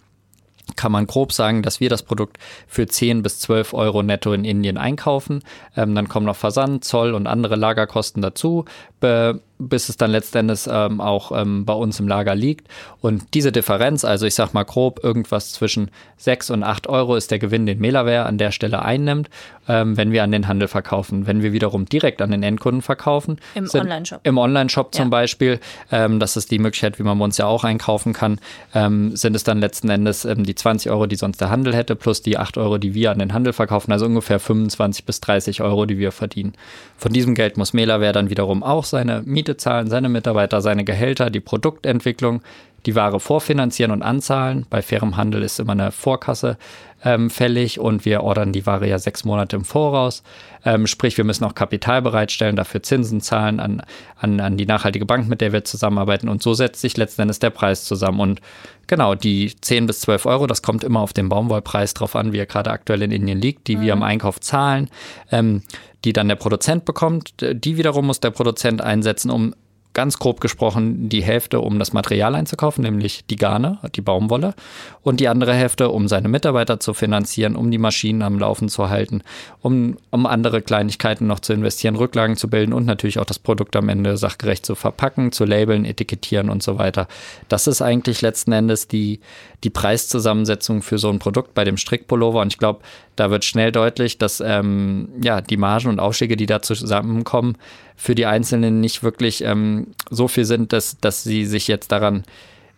kann 0.76 0.92
man 0.92 1.08
grob 1.08 1.32
sagen, 1.32 1.62
dass 1.62 1.80
wir 1.80 1.90
das 1.90 2.04
Produkt 2.04 2.38
für 2.68 2.88
10 2.88 3.24
bis 3.24 3.40
12 3.40 3.74
Euro 3.74 4.04
netto 4.04 4.34
in 4.34 4.46
Indien 4.46 4.78
einkaufen. 4.78 5.44
Ähm, 5.76 5.96
dann 5.96 6.10
kommen 6.10 6.26
noch 6.26 6.36
Versand, 6.36 6.84
Zoll 6.84 7.14
und 7.14 7.28
andere 7.28 7.56
Lagerkosten 7.56 8.22
dazu. 8.22 8.66
Be 9.00 9.42
bis 9.58 9.90
es 9.90 9.98
dann 9.98 10.12
letztendlich 10.12 10.68
ähm, 10.70 11.00
auch 11.00 11.32
ähm, 11.32 11.66
bei 11.66 11.74
uns 11.74 12.00
im 12.00 12.08
Lager 12.08 12.36
liegt. 12.36 12.68
Und 13.02 13.34
diese 13.34 13.52
Differenz, 13.52 14.04
also 14.04 14.26
ich 14.26 14.36
sag 14.36 14.54
mal 14.54 14.64
grob, 14.64 15.04
irgendwas 15.04 15.52
zwischen 15.52 15.92
6 16.18 16.50
und 16.52 16.64
8 16.64 16.88
Euro 16.88 17.16
ist 17.16 17.32
der 17.32 17.40
Gewinn, 17.40 17.66
den 17.66 17.80
Melaware 17.80 18.26
an 18.26 18.38
der 18.38 18.52
Stelle 18.52 18.84
einnimmt, 18.84 19.30
ähm, 19.68 19.96
wenn 19.96 20.12
wir 20.12 20.24
an 20.24 20.32
den 20.32 20.48
Handel 20.48 20.68
verkaufen. 20.68 21.26
Wenn 21.28 21.42
wir 21.42 21.54
wiederum 21.54 21.86
direkt 21.86 22.22
an 22.22 22.32
den 22.32 22.44
Endkunden 22.44 22.82
verkaufen. 22.82 23.40
Im 23.54 23.70
Online-Shop. 23.74 24.22
Im 24.24 24.38
Online-Shop 24.38 24.94
zum 24.94 25.06
ja. 25.06 25.10
Beispiel, 25.10 25.60
ähm, 25.92 26.20
das 26.20 26.36
ist 26.36 26.52
die 26.52 26.60
Möglichkeit, 26.60 27.00
wie 27.00 27.04
man 27.04 27.20
uns 27.22 27.38
ja 27.38 27.46
auch 27.46 27.64
einkaufen 27.64 28.14
kann, 28.14 28.40
ähm, 28.74 29.16
sind 29.16 29.36
es 29.36 29.44
dann 29.44 29.60
letzten 29.60 29.90
Endes 29.90 30.26
ähm, 30.26 30.44
die 30.44 30.56
20 30.56 30.92
Euro, 30.92 31.06
die 31.06 31.16
sonst 31.16 31.40
der 31.40 31.50
Handel 31.50 31.74
hätte, 31.74 31.96
plus 31.96 32.22
die 32.22 32.38
8 32.38 32.58
Euro, 32.58 32.78
die 32.78 32.94
wir 32.94 33.12
an 33.12 33.20
den 33.20 33.34
Handel 33.34 33.54
verkaufen, 33.54 33.92
also 33.92 34.06
ungefähr 34.06 34.40
25 34.40 35.06
bis 35.06 35.22
30 35.22 35.62
Euro, 35.62 35.86
die 35.86 35.98
wir 35.98 36.12
verdienen. 36.12 36.54
Von 36.98 37.14
diesem 37.14 37.36
Geld 37.36 37.58
muss 37.58 37.74
Melaware 37.74 38.12
dann 38.12 38.30
wiederum 38.30 38.64
auch 38.64 38.84
seine 38.84 39.22
Miete 39.26 39.45
zahlen, 39.58 39.88
seine 39.88 40.10
Mitarbeiter, 40.10 40.62
seine 40.62 40.84
Gehälter, 40.84 41.30
die 41.30 41.40
Produktentwicklung, 41.40 42.42
die 42.86 42.96
Ware 42.96 43.20
vorfinanzieren 43.20 43.92
und 43.92 44.04
anzahlen. 44.04 44.66
Bei 44.70 44.82
fairem 44.82 45.18
Handel 45.18 45.42
ist 45.44 45.60
immer 45.60 45.72
eine 45.72 45.92
Vorkasse 45.92 46.58
ähm, 47.04 47.30
fällig 47.30 47.80
und 47.80 48.06
wir 48.06 48.24
ordern 48.24 48.52
die 48.52 48.66
Ware 48.66 48.88
ja 48.88 49.00
sechs 49.00 49.26
Monate 49.26 49.56
im 49.56 49.66
Voraus. 49.66 50.24
Ähm, 50.66 50.88
sprich, 50.88 51.18
wir 51.18 51.24
müssen 51.24 51.44
auch 51.46 51.54
Kapital 51.54 52.02
bereitstellen, 52.02 52.56
dafür 52.56 52.82
Zinsen 52.82 53.22
zahlen 53.22 53.60
an, 53.60 53.82
an, 54.18 54.40
an 54.40 54.58
die 54.58 54.66
nachhaltige 54.66 55.06
Bank, 55.06 55.28
mit 55.28 55.42
der 55.42 55.54
wir 55.54 55.64
zusammenarbeiten. 55.64 56.28
Und 56.28 56.42
so 56.42 56.54
setzt 56.54 56.82
sich 56.82 56.98
letzten 56.98 57.24
Endes 57.24 57.40
der 57.40 57.52
Preis 57.52 57.86
zusammen. 57.86 58.20
Und 58.20 58.42
genau, 58.88 59.14
die 59.14 59.56
10 59.60 59.86
bis 59.86 60.02
12 60.02 60.26
Euro, 60.26 60.48
das 60.48 60.64
kommt 60.64 60.84
immer 60.84 61.02
auf 61.02 61.14
den 61.14 61.30
Baumwollpreis 61.30 61.94
drauf 61.94 62.16
an, 62.16 62.34
wie 62.34 62.40
er 62.40 62.48
gerade 62.48 62.72
aktuell 62.72 63.04
in 63.04 63.12
Indien 63.12 63.40
liegt, 63.40 63.68
die 63.68 63.78
mhm. 63.78 63.82
wir 63.82 63.94
im 63.94 64.04
Einkauf 64.04 64.40
zahlen. 64.40 64.90
Ähm, 65.32 65.62
die 66.06 66.14
dann 66.14 66.28
der 66.28 66.36
Produzent 66.36 66.86
bekommt. 66.86 67.34
Die 67.42 67.78
wiederum 67.78 68.08
muss 68.08 68.20
der 68.20 68.32
Produzent 68.32 68.82
einsetzen, 68.82 69.32
um 69.32 69.54
ganz 69.96 70.20
grob 70.20 70.42
gesprochen 70.42 71.10
die 71.10 71.24
Hälfte, 71.24 71.62
um 71.62 71.80
das 71.80 71.94
Material 71.94 72.36
einzukaufen, 72.36 72.84
nämlich 72.84 73.26
die 73.26 73.38
Garne, 73.38 73.80
die 73.96 74.02
Baumwolle, 74.02 74.54
und 75.02 75.20
die 75.20 75.30
andere 75.30 75.56
Hälfte, 75.56 75.90
um 75.90 76.08
seine 76.08 76.28
Mitarbeiter 76.28 76.80
zu 76.80 76.94
finanzieren, 76.94 77.56
um 77.56 77.72
die 77.72 77.78
Maschinen 77.80 78.22
am 78.22 78.38
Laufen 78.38 78.70
zu 78.70 78.90
halten, 78.90 79.24
um, 79.62 79.98
um 80.12 80.26
andere 80.28 80.62
Kleinigkeiten 80.62 81.26
noch 81.26 81.40
zu 81.40 81.54
investieren, 81.54 81.96
Rücklagen 81.96 82.36
zu 82.36 82.50
bilden 82.50 82.74
und 82.74 82.86
natürlich 82.86 83.20
auch 83.20 83.26
das 83.26 83.40
Produkt 83.40 83.76
am 83.76 83.90
Ende 83.90 84.18
sachgerecht 84.18 84.66
zu 84.66 84.76
verpacken, 84.76 85.32
zu 85.32 85.46
labeln, 85.46 85.86
etikettieren 85.86 86.50
und 86.50 86.62
so 86.62 86.78
weiter. 86.78 87.08
Das 87.48 87.66
ist 87.66 87.82
eigentlich 87.82 88.22
letzten 88.22 88.52
Endes 88.52 88.88
die, 88.90 89.22
die 89.64 89.70
Preiszusammensetzung 89.70 90.82
für 90.82 90.98
so 90.98 91.10
ein 91.10 91.20
Produkt 91.20 91.54
bei 91.56 91.64
dem 91.64 91.78
Strickpullover 91.78 92.42
und 92.42 92.52
ich 92.52 92.60
glaube, 92.60 92.82
da 93.16 93.30
wird 93.30 93.46
schnell 93.46 93.72
deutlich, 93.72 94.18
dass 94.18 94.42
ähm, 94.42 95.10
ja, 95.22 95.42
die 95.42 95.58
Margen 95.58 95.90
und 95.90 96.00
Aufschläge, 96.00 96.36
die 96.36 96.46
da 96.46 96.62
zusammenkommen, 96.62 97.58
für 97.96 98.16
die 98.16 98.26
Einzelnen 98.26 98.82
nicht 98.82 99.04
wirklich 99.04 99.44
ähm, 99.44 99.88
so 100.10 100.28
viel 100.28 100.46
sind, 100.46 100.74
dass, 100.74 100.98
dass 101.00 101.24
sie 101.24 101.46
sich 101.46 101.68
jetzt 101.68 101.92
daran 101.92 102.24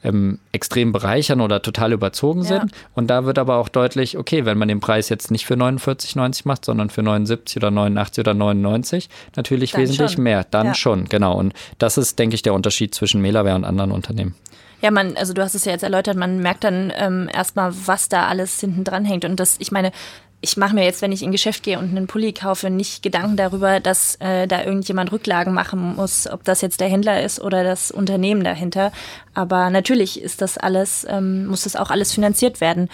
ähm, 0.04 0.40
extrem 0.52 0.92
bereichern 0.92 1.42
oder 1.42 1.62
total 1.62 1.92
überzogen 1.92 2.42
ja. 2.42 2.60
sind. 2.60 2.72
Und 2.94 3.08
da 3.08 3.26
wird 3.26 3.40
aber 3.40 3.58
auch 3.58 3.70
deutlich, 3.70 4.18
okay, 4.18 4.46
wenn 4.46 4.58
man 4.58 4.68
den 4.68 4.80
Preis 4.80 5.10
jetzt 5.10 5.32
nicht 5.32 5.46
für 5.46 5.56
49,90 5.56 6.42
macht, 6.46 6.66
sondern 6.66 6.90
für 6.90 7.04
79 7.04 7.58
oder 7.58 7.72
89 7.72 8.22
oder 8.22 8.34
99, 8.34 9.10
natürlich 9.36 9.72
dann 9.72 9.82
wesentlich 9.82 10.12
schon. 10.14 10.24
mehr. 10.24 10.46
Dann 10.50 10.68
ja. 10.68 10.74
schon, 10.74 11.06
genau. 11.06 11.38
Und 11.38 11.54
das 11.80 11.98
ist, 11.98 12.20
denke 12.20 12.36
ich, 12.36 12.42
der 12.42 12.54
Unterschied 12.54 12.94
zwischen 12.94 13.22
Melaware 13.22 13.56
und 13.56 13.66
anderen 13.66 13.92
Unternehmen. 13.92 14.36
Ja, 14.82 14.92
man, 14.92 15.18
also 15.18 15.34
du 15.34 15.42
hast 15.42 15.56
es 15.56 15.66
ja 15.66 15.72
jetzt 15.72 15.82
erläutert, 15.82 16.18
man 16.18 16.40
merkt 16.40 16.64
dann 16.64 16.94
ähm, 16.96 17.30
erstmal, 17.34 17.74
was 17.88 18.10
da 18.10 18.28
alles 18.28 18.60
hinten 18.60 18.84
dran 18.84 19.06
hängt. 19.06 19.26
Und 19.26 19.40
das, 19.40 19.56
ich 19.60 19.72
meine, 19.72 19.92
ich 20.40 20.56
mache 20.56 20.76
mir 20.76 20.84
jetzt, 20.84 21.02
wenn 21.02 21.12
ich 21.12 21.24
in 21.24 21.30
ein 21.30 21.32
Geschäft 21.32 21.64
gehe 21.64 21.80
und 21.80 21.90
einen 21.90 22.06
Pulli 22.06 22.32
kaufe, 22.32 22.70
nicht 22.70 23.02
Gedanken 23.02 23.38
darüber, 23.38 23.80
dass 23.80 24.16
äh, 24.20 24.48
da 24.48 24.64
irgendjemand 24.64 25.12
Rücklagen 25.12 25.54
machen 25.54 25.96
muss, 25.96 26.28
ob 26.28 26.44
das 26.44 26.62
jetzt 26.62 26.80
der 26.80 26.90
Händler 26.90 27.24
ist 27.24 27.42
oder 27.42 27.64
das 27.64 27.90
Unternehmen 27.90 28.44
dahinter. 28.44 28.92
Aber 29.34 29.70
natürlich 29.72 30.22
ist 30.22 30.42
das 30.42 30.58
alles, 30.58 31.08
ähm, 31.10 31.48
muss 31.48 31.64
das 31.64 31.76
auch 31.76 31.90
alles 31.90 32.14
finanziert 32.14 32.62
werden. 32.62 32.90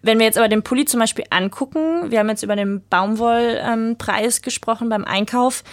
Wenn 0.00 0.18
wir 0.18 0.26
jetzt 0.26 0.38
aber 0.38 0.48
den 0.48 0.62
Pulli 0.62 0.86
zum 0.86 1.00
Beispiel 1.00 1.24
angucken, 1.30 2.10
wir 2.10 2.18
haben 2.18 2.28
jetzt 2.28 2.42
über 2.42 2.56
den 2.56 2.82
Baumwollpreis 2.88 4.36
ähm, 4.38 4.42
gesprochen 4.42 4.88
beim 4.88 5.04
Einkauf. 5.04 5.64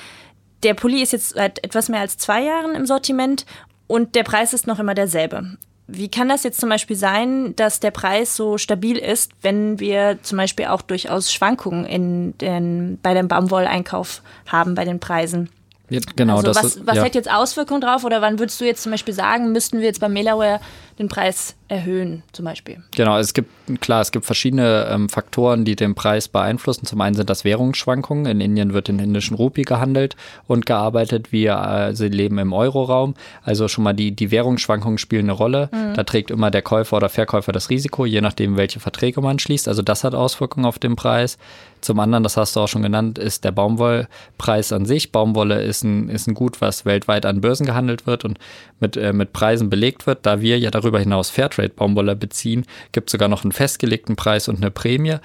Der 0.64 0.74
Pulli 0.74 1.02
ist 1.02 1.14
jetzt 1.14 1.30
seit 1.30 1.64
etwas 1.64 1.90
mehr 1.90 2.02
als 2.02 2.18
zwei 2.18 2.44
Jahren 2.44 2.76
im 2.76 2.86
Sortiment 2.86 3.46
und 3.88 4.16
der 4.16 4.24
Preis 4.24 4.54
ist 4.54 4.68
noch 4.68 4.80
immer 4.80 4.94
derselbe. 4.94 5.58
Wie 5.88 6.10
kann 6.10 6.30
das 6.30 6.44
jetzt 6.44 6.60
zum 6.60 6.70
Beispiel 6.70 6.96
sein, 6.96 7.56
dass 7.56 7.80
der 7.80 7.92
Preis 7.92 8.36
so 8.36 8.58
stabil 8.58 8.98
ist, 8.98 9.32
wenn 9.42 9.80
wir 9.80 10.20
zum 10.22 10.38
Beispiel 10.38 10.66
auch 10.66 10.82
durchaus 10.82 11.34
Schwankungen 11.34 11.86
in 11.86 12.38
den, 12.38 12.98
bei 13.02 13.14
dem 13.14 13.28
Baumwolleinkauf 13.28 14.22
haben, 14.48 14.76
bei 14.76 14.86
den 14.86 15.00
Preisen? 15.00 15.50
genau, 16.16 16.38
also 16.38 16.56
was, 16.56 16.64
ist, 16.64 16.88
was 16.88 16.98
ja. 16.98 17.04
hat 17.04 17.16
jetzt 17.16 17.30
Auswirkungen 17.30 17.82
drauf 17.82 18.06
oder 18.06 18.22
wann 18.22 18.40
würdest 18.40 18.62
du 18.62 18.66
jetzt 18.66 18.84
zum 18.84 18.92
Beispiel 18.92 19.14
sagen, 19.14 19.52
müssten 19.52 19.80
wir 19.80 19.86
jetzt 19.86 20.00
bei 20.00 20.08
Melaware 20.08 20.62
den 21.02 21.10
Preis 21.10 21.56
erhöhen, 21.68 22.24
zum 22.32 22.46
Beispiel? 22.46 22.84
Genau, 22.96 23.18
es 23.18 23.34
gibt, 23.34 23.50
klar, 23.82 24.02
es 24.02 24.12
gibt 24.12 24.26
verschiedene 24.26 24.88
ähm, 24.92 25.10
Faktoren, 25.10 25.66
die 25.66 25.76
den 25.76 25.96
Preis 25.96 26.28
beeinflussen. 26.28 26.86
Zum 26.86 27.02
einen 27.02 27.16
sind 27.16 27.30
das 27.30 27.44
Währungsschwankungen. 27.44 28.26
In 28.26 28.42
Indien 28.42 28.74
wird 28.74 28.90
in 28.90 29.00
indischen 29.00 29.36
Rupie 29.36 29.64
gehandelt 29.64 30.16
und 30.48 30.66
gearbeitet. 30.66 31.32
Wir 31.32 31.56
äh, 31.56 31.96
sie 31.96 32.10
leben 32.10 32.38
im 32.38 32.54
Euroraum. 32.54 33.16
Also 33.44 33.68
schon 33.68 33.84
mal 33.84 33.94
die, 33.94 34.12
die 34.12 34.32
Währungsschwankungen 34.32 34.98
spielen 34.98 35.26
eine 35.26 35.32
Rolle. 35.32 35.70
Mhm. 35.72 35.94
Da 35.96 36.04
trägt 36.04 36.30
immer 36.30 36.52
der 36.52 36.62
Käufer 36.62 36.98
oder 36.98 37.10
Verkäufer 37.10 37.52
das 37.52 37.70
Risiko, 37.70 38.06
je 38.06 38.22
nachdem, 38.22 38.58
welche 38.58 38.80
Verträge 38.80 39.22
man 39.22 39.40
schließt. 39.40 39.68
Also 39.68 39.82
das 39.82 40.04
hat 40.04 40.14
Auswirkungen 40.14 40.66
auf 40.66 40.78
den 40.78 40.96
Preis. 40.96 41.38
Zum 41.80 42.00
anderen, 42.00 42.24
das 42.24 42.38
hast 42.38 42.56
du 42.56 42.60
auch 42.60 42.68
schon 42.68 42.84
genannt, 42.84 43.18
ist 43.18 43.44
der 43.44 43.52
Baumwollpreis 43.52 44.72
an 44.72 44.86
sich. 44.86 45.12
Baumwolle 45.12 45.64
ist 45.64 45.84
ein, 45.84 46.10
ist 46.10 46.28
ein 46.28 46.36
Gut, 46.36 46.62
was 46.62 46.86
weltweit 46.86 47.26
an 47.26 47.42
Börsen 47.42 47.66
gehandelt 47.66 48.06
wird 48.06 48.24
und 48.24 48.38
mit, 48.80 48.98
äh, 48.98 49.14
mit 49.14 49.34
Preisen 49.34 49.70
belegt 49.70 50.06
wird. 50.06 50.26
Da 50.26 50.42
wir 50.42 50.60
ja 50.60 50.70
darüber 50.70 50.91
hinaus 51.00 51.30
Fairtrade-Baumwolle 51.30 52.16
beziehen, 52.16 52.66
gibt 52.92 53.10
es 53.10 53.12
sogar 53.12 53.28
noch 53.28 53.44
einen 53.44 53.52
festgelegten 53.52 54.16
Preis 54.16 54.48
und 54.48 54.58
eine 54.58 54.72
Prämie. 54.72 55.18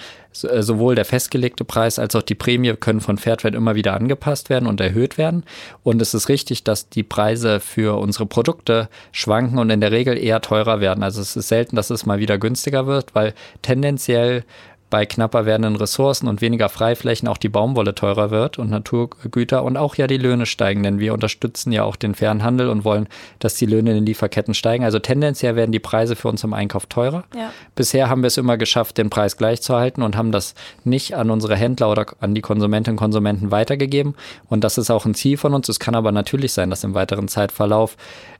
Äh, 0.43 0.63
sowohl 0.63 0.95
der 0.95 1.05
festgelegte 1.05 1.65
Preis 1.65 1.99
als 1.99 2.15
auch 2.15 2.23
die 2.23 2.35
Prämie 2.35 2.75
können 2.75 3.01
von 3.01 3.19
Fairtrade 3.19 3.57
immer 3.57 3.75
wieder 3.75 3.95
angepasst 3.95 4.51
werden 4.51 4.67
und 4.69 4.81
erhöht 4.81 5.19
werden. 5.19 5.45
Und 5.83 6.03
es 6.03 6.15
ist 6.15 6.29
richtig, 6.29 6.65
dass 6.65 6.89
die 6.89 7.03
Preise 7.03 7.61
für 7.61 7.99
unsere 7.99 8.27
Produkte 8.27 8.89
schwanken 9.13 9.59
und 9.59 9.71
in 9.71 9.81
der 9.81 9.93
Regel 9.93 10.19
eher 10.19 10.41
teurer 10.41 10.81
werden. 10.81 11.03
Also 11.03 11.21
es 11.21 11.37
ist 11.37 11.49
selten, 11.49 11.77
dass 11.77 11.91
es 11.91 12.07
mal 12.07 12.19
wieder 12.19 12.39
günstiger 12.39 12.87
wird, 12.87 13.15
weil 13.15 13.35
tendenziell 13.63 14.45
bei 14.89 15.05
knapper 15.05 15.47
werdenden 15.47 15.77
Ressourcen 15.77 16.29
und 16.29 16.41
weniger 16.41 16.69
Freiflächen 16.69 17.29
auch 17.29 17.39
die 17.39 17.49
Baumwolle 17.49 17.95
teurer 17.95 18.31
wird 18.31 18.59
und 18.59 18.71
Naturgüter 18.71 19.65
und 19.65 19.77
auch 19.77 19.97
ja 19.97 20.07
die 20.07 20.17
Löhne 20.17 20.47
steigen, 20.47 20.83
denn 20.83 21.01
wir 21.01 21.13
unterstützen 21.13 21.73
ja 21.73 21.83
auch 21.83 21.97
den 21.97 22.15
fairen 22.15 22.45
Handel 22.45 22.69
und 22.69 22.85
wollen, 22.85 23.09
dass 23.41 23.55
die 23.55 23.67
Löhne 23.67 23.91
in 23.91 23.97
den 23.97 24.07
Lieferketten 24.07 24.55
steigen. 24.55 24.85
Also 24.85 24.99
tendenziell 24.99 25.57
werden 25.57 25.73
die 25.73 25.81
Preise 25.81 26.15
für 26.15 26.29
uns 26.29 26.45
im 26.45 26.55
Einkauf 26.55 26.87
teurer. 26.87 27.25
Ja. 27.35 27.51
Bisher 27.75 28.09
haben 28.09 28.23
wir 28.23 28.29
es 28.29 28.37
immer 28.37 28.57
geschafft, 28.57 28.99
den 28.99 29.11
Preis 29.11 29.37
gleich 29.37 29.61
zu 29.61 29.75
halten 29.75 30.03
und 30.03 30.17
haben 30.17 30.31
das 30.31 30.55
nicht 30.85 31.17
an 31.17 31.31
unsere 31.31 31.57
Händler 31.57 31.91
oder 31.91 32.07
an 32.21 32.35
die 32.35 32.43
Konsumentinnen 32.43 32.97
und 32.97 33.01
Konsumenten 33.01 33.51
weitergegeben. 33.51 34.15
Und 34.49 34.63
das 34.63 34.79
ist 34.79 34.91
auch 34.91 35.05
ein 35.05 35.15
Ziel 35.15 35.37
von 35.37 35.53
uns. 35.53 35.69
Es 35.69 35.81
kann 35.81 35.97
aber 35.97 36.13
natürlich 36.13 36.53
sein, 36.53 36.71
dass 36.71 36.85
im 36.85 36.95
weiteren 36.95 37.29
Zeitverlauf 37.29 37.97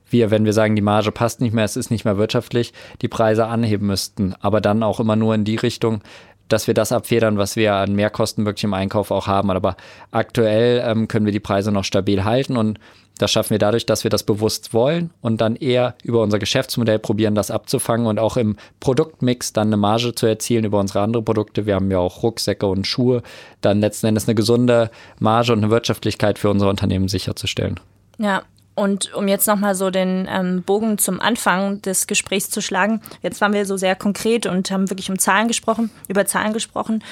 wir, 0.09 0.31
wenn 0.31 0.45
wir 0.45 0.53
sagen, 0.53 0.75
die 0.75 0.81
Marge 0.81 1.11
passt 1.11 1.41
nicht 1.41 1.53
mehr, 1.53 1.65
es 1.65 1.75
ist 1.75 1.91
nicht 1.91 2.05
mehr 2.05 2.17
wirtschaftlich, 2.17 2.73
die 3.01 3.07
Preise 3.07 3.47
anheben 3.47 3.87
müssten. 3.87 4.33
Aber 4.39 4.61
dann 4.61 4.83
auch 4.83 4.99
immer 4.99 5.15
nur 5.15 5.35
in 5.35 5.43
die 5.43 5.57
Richtung, 5.57 6.01
dass 6.47 6.67
wir 6.67 6.73
das 6.73 6.91
abfedern, 6.91 7.37
was 7.37 7.55
wir 7.55 7.75
an 7.75 7.93
Mehrkosten 7.93 8.45
wirklich 8.45 8.63
im 8.63 8.73
Einkauf 8.73 9.11
auch 9.11 9.27
haben. 9.27 9.49
Aber 9.51 9.75
aktuell 10.11 10.83
ähm, 10.85 11.07
können 11.07 11.25
wir 11.25 11.33
die 11.33 11.39
Preise 11.39 11.71
noch 11.71 11.83
stabil 11.83 12.23
halten 12.23 12.57
und 12.57 12.79
das 13.17 13.31
schaffen 13.31 13.51
wir 13.51 13.59
dadurch, 13.59 13.85
dass 13.85 14.03
wir 14.03 14.11
das 14.11 14.23
bewusst 14.23 14.73
wollen 14.73 15.11
und 15.21 15.41
dann 15.41 15.55
eher 15.55 15.95
über 16.03 16.21
unser 16.21 16.39
Geschäftsmodell 16.39 16.99
probieren, 16.99 17.35
das 17.35 17.51
abzufangen 17.51 18.05
und 18.05 18.19
auch 18.19 18.37
im 18.37 18.57
Produktmix 18.79 19.53
dann 19.53 19.67
eine 19.67 19.77
Marge 19.77 20.13
zu 20.13 20.27
erzielen 20.27 20.65
über 20.65 20.79
unsere 20.79 21.01
anderen 21.01 21.25
Produkte. 21.25 21.65
Wir 21.65 21.75
haben 21.75 21.89
ja 21.89 21.97
auch 21.97 22.23
Rucksäcke 22.23 22.67
und 22.67 22.85
Schuhe, 22.85 23.23
dann 23.61 23.79
letzten 23.79 24.07
Endes 24.07 24.27
eine 24.27 24.35
gesunde 24.35 24.91
Marge 25.19 25.53
und 25.53 25.59
eine 25.59 25.71
Wirtschaftlichkeit 25.71 26.37
für 26.37 26.49
unsere 26.49 26.69
Unternehmen 26.69 27.07
sicherzustellen. 27.07 27.79
Ja, 28.19 28.43
und 28.77 29.11
um 29.15 29.27
jetzt 29.27 29.47
nochmal 29.47 29.73
so 29.73 29.89
den 29.89 30.27
ähm, 30.29 30.61
Bogen 30.61 30.99
zum 30.99 31.19
Anfang 31.19 31.81
des 31.81 32.05
Gesprächs 32.05 32.51
zu 32.51 32.61
schlagen, 32.61 33.01
jetzt 33.23 33.41
waren 33.41 33.51
wir 33.51 33.65
so 33.65 33.75
sehr 33.75 33.95
konkret 33.95 34.45
und 34.45 34.69
haben 34.69 34.91
wirklich 34.91 35.09
um 35.09 35.17
Zahlen 35.17 35.47
gesprochen, 35.47 35.89
über 36.07 36.27
Zahlen 36.27 36.53
gesprochen. 36.53 37.03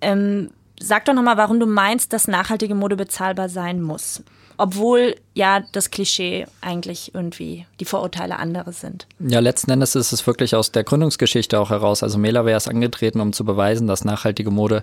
Ähm, 0.00 0.48
sag 0.80 1.04
doch 1.04 1.12
nochmal, 1.12 1.36
warum 1.36 1.60
du 1.60 1.66
meinst, 1.66 2.14
dass 2.14 2.28
nachhaltige 2.28 2.74
Mode 2.74 2.96
bezahlbar 2.96 3.50
sein 3.50 3.82
muss. 3.82 4.22
Obwohl 4.56 5.16
ja 5.34 5.62
das 5.72 5.90
Klischee 5.90 6.46
eigentlich 6.62 7.14
irgendwie 7.14 7.66
die 7.78 7.84
Vorurteile 7.84 8.38
andere 8.38 8.72
sind. 8.72 9.06
Ja, 9.18 9.40
letzten 9.40 9.70
Endes 9.70 9.94
ist 9.94 10.12
es 10.12 10.26
wirklich 10.26 10.54
aus 10.54 10.72
der 10.72 10.84
Gründungsgeschichte 10.84 11.60
auch 11.60 11.68
heraus. 11.68 12.02
Also 12.02 12.16
Mela 12.16 12.46
wäre 12.46 12.56
es 12.56 12.68
angetreten, 12.68 13.20
um 13.20 13.34
zu 13.34 13.44
beweisen, 13.44 13.86
dass 13.86 14.06
nachhaltige 14.06 14.50
Mode 14.50 14.82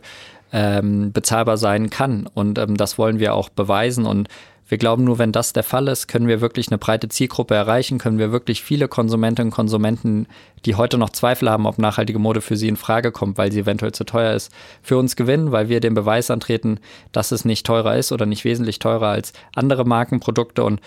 ähm, 0.52 1.12
bezahlbar 1.12 1.58
sein 1.58 1.90
kann. 1.90 2.28
Und 2.32 2.60
ähm, 2.60 2.78
das 2.78 3.00
wollen 3.00 3.20
wir 3.20 3.34
auch 3.34 3.50
beweisen. 3.50 4.06
Und 4.06 4.28
Wir 4.70 4.78
glauben 4.78 5.04
nur, 5.04 5.18
wenn 5.18 5.32
das 5.32 5.52
der 5.52 5.64
Fall 5.64 5.88
ist, 5.88 6.08
können 6.08 6.28
wir 6.28 6.42
wirklich 6.42 6.68
eine 6.70 6.78
breite 6.78 7.10
Zielgruppe 7.10 7.56
erreichen, 7.56 7.98
können 7.98 8.20
wir 8.20 8.32
wirklich 8.32 8.62
viele 8.62 8.88
Konsumentinnen 8.88 9.48
und 9.48 9.56
Konsumenten, 9.56 10.28
die 10.64 10.76
heute 10.76 11.00
noch 11.00 11.10
Zweifel 11.10 11.50
haben, 11.50 11.66
ob 11.66 11.80
nachhaltige 11.80 12.20
Mode 12.20 12.40
für 12.40 12.56
sie 12.56 12.68
in 12.68 12.78
Frage 12.78 13.12
kommt, 13.12 13.40
weil 13.40 13.52
sie 13.52 13.62
eventuell 13.62 13.94
zu 13.94 14.04
teuer 14.04 14.34
ist, 14.34 14.54
für 14.84 15.00
uns 15.00 15.16
gewinnen, 15.16 15.52
weil 15.52 15.70
wir 15.70 15.80
den 15.80 15.96
Beweis 15.96 16.30
antreten, 16.30 16.80
dass 17.12 17.32
es 17.32 17.46
nicht 17.46 17.66
teurer 17.66 17.98
ist 17.98 18.12
oder 18.12 18.28
nicht 18.28 18.46
wesentlich 18.46 18.78
teurer 18.78 19.08
als 19.08 19.34
andere 19.56 19.86
Markenprodukte 19.86 20.64
und 20.64 20.82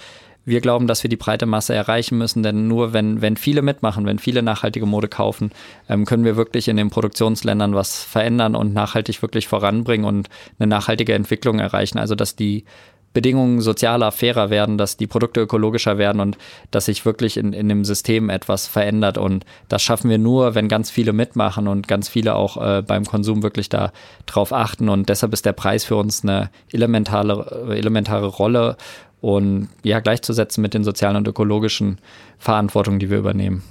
wir 0.44 0.60
glauben, 0.60 0.86
dass 0.88 1.02
wir 1.02 1.10
die 1.10 1.16
breite 1.16 1.46
Masse 1.46 1.74
erreichen 1.74 2.18
müssen, 2.18 2.42
denn 2.42 2.66
nur 2.66 2.92
wenn, 2.92 3.22
wenn 3.22 3.36
viele 3.36 3.62
mitmachen, 3.62 4.06
wenn 4.06 4.18
viele 4.18 4.42
nachhaltige 4.42 4.86
Mode 4.86 5.06
kaufen, 5.08 5.52
ähm, 5.88 6.04
können 6.04 6.24
wir 6.24 6.36
wirklich 6.36 6.66
in 6.66 6.76
den 6.76 6.90
Produktionsländern 6.90 7.74
was 7.74 8.02
verändern 8.02 8.56
und 8.56 8.74
nachhaltig 8.74 9.22
wirklich 9.22 9.46
voranbringen 9.46 10.04
und 10.04 10.28
eine 10.58 10.66
nachhaltige 10.66 11.14
Entwicklung 11.14 11.60
erreichen. 11.60 11.98
Also 11.98 12.16
dass 12.16 12.34
die 12.34 12.64
Bedingungen 13.12 13.60
sozialer, 13.60 14.12
fairer 14.12 14.50
werden, 14.50 14.78
dass 14.78 14.96
die 14.96 15.06
Produkte 15.06 15.40
ökologischer 15.40 15.98
werden 15.98 16.20
und 16.20 16.38
dass 16.70 16.86
sich 16.86 17.04
wirklich 17.04 17.36
in, 17.36 17.52
in 17.52 17.68
dem 17.68 17.84
System 17.84 18.30
etwas 18.30 18.66
verändert. 18.66 19.18
Und 19.18 19.44
das 19.68 19.82
schaffen 19.82 20.10
wir 20.10 20.18
nur, 20.18 20.54
wenn 20.54 20.68
ganz 20.68 20.90
viele 20.90 21.12
mitmachen 21.12 21.68
und 21.68 21.88
ganz 21.88 22.08
viele 22.08 22.34
auch 22.34 22.56
äh, 22.56 22.82
beim 22.82 23.04
Konsum 23.04 23.42
wirklich 23.42 23.68
da 23.68 23.92
drauf 24.26 24.52
achten. 24.52 24.88
Und 24.88 25.08
deshalb 25.08 25.32
ist 25.32 25.44
der 25.44 25.52
Preis 25.52 25.84
für 25.84 25.96
uns 25.96 26.22
eine 26.22 26.50
elementare, 26.72 27.76
elementare 27.76 28.26
Rolle 28.26 28.76
und 29.20 29.68
ja, 29.82 30.00
gleichzusetzen 30.00 30.62
mit 30.62 30.74
den 30.74 30.84
sozialen 30.84 31.16
und 31.16 31.28
ökologischen 31.28 31.98
Verantwortungen, 32.38 32.98
die 32.98 33.08
wir 33.08 33.18
übernehmen. 33.18 33.62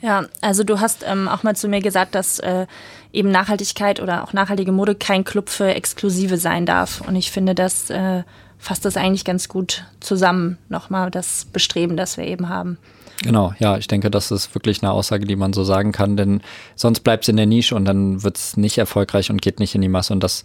Ja, 0.00 0.26
also 0.42 0.64
du 0.64 0.80
hast 0.80 1.04
ähm, 1.08 1.28
auch 1.28 1.44
mal 1.44 1.56
zu 1.56 1.66
mir 1.66 1.80
gesagt, 1.80 2.14
dass 2.14 2.38
äh, 2.38 2.66
eben 3.12 3.30
Nachhaltigkeit 3.30 4.00
oder 4.00 4.22
auch 4.22 4.32
nachhaltige 4.34 4.70
Mode 4.70 4.94
kein 4.94 5.24
Club 5.24 5.48
für 5.48 5.74
Exklusive 5.74 6.36
sein 6.36 6.66
darf. 6.66 7.00
Und 7.00 7.16
ich 7.16 7.30
finde, 7.30 7.54
das 7.54 7.88
äh, 7.88 8.22
fasst 8.64 8.84
das 8.86 8.96
eigentlich 8.96 9.24
ganz 9.24 9.48
gut 9.48 9.84
zusammen, 10.00 10.56
nochmal 10.70 11.10
das 11.10 11.44
Bestreben, 11.44 11.96
das 11.98 12.16
wir 12.16 12.24
eben 12.24 12.48
haben. 12.48 12.78
Genau, 13.22 13.54
ja, 13.58 13.76
ich 13.76 13.88
denke, 13.88 14.10
das 14.10 14.30
ist 14.30 14.54
wirklich 14.54 14.82
eine 14.82 14.90
Aussage, 14.90 15.26
die 15.26 15.36
man 15.36 15.52
so 15.52 15.64
sagen 15.64 15.92
kann, 15.92 16.16
denn 16.16 16.40
sonst 16.74 17.00
bleibt 17.00 17.24
es 17.24 17.28
in 17.28 17.36
der 17.36 17.46
Nische 17.46 17.74
und 17.74 17.84
dann 17.84 18.22
wird 18.22 18.38
es 18.38 18.56
nicht 18.56 18.78
erfolgreich 18.78 19.30
und 19.30 19.42
geht 19.42 19.60
nicht 19.60 19.74
in 19.74 19.82
die 19.82 19.88
Masse 19.88 20.14
und 20.14 20.20
das, 20.20 20.44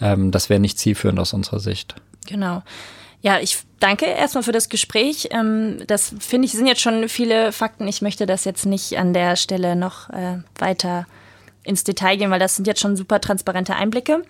ähm, 0.00 0.30
das 0.30 0.48
wäre 0.48 0.60
nicht 0.60 0.78
zielführend 0.78 1.20
aus 1.20 1.34
unserer 1.34 1.60
Sicht. 1.60 1.94
Genau. 2.26 2.62
Ja, 3.20 3.38
ich 3.38 3.58
danke 3.80 4.06
erstmal 4.06 4.44
für 4.44 4.52
das 4.52 4.68
Gespräch. 4.68 5.28
Ähm, 5.30 5.82
das 5.86 6.14
finde 6.20 6.46
ich 6.46 6.52
sind 6.52 6.66
jetzt 6.66 6.80
schon 6.80 7.08
viele 7.08 7.52
Fakten. 7.52 7.86
Ich 7.86 8.00
möchte 8.00 8.26
das 8.26 8.44
jetzt 8.44 8.64
nicht 8.64 8.98
an 8.98 9.12
der 9.12 9.36
Stelle 9.36 9.76
noch 9.76 10.08
äh, 10.10 10.38
weiter 10.58 11.06
ins 11.68 11.84
Detail 11.84 12.16
gehen, 12.16 12.30
weil 12.30 12.38
das 12.38 12.56
sind 12.56 12.66
jetzt 12.66 12.80
schon 12.80 12.96
super 12.96 13.20
transparente 13.20 13.76
Einblicke. 13.76 14.22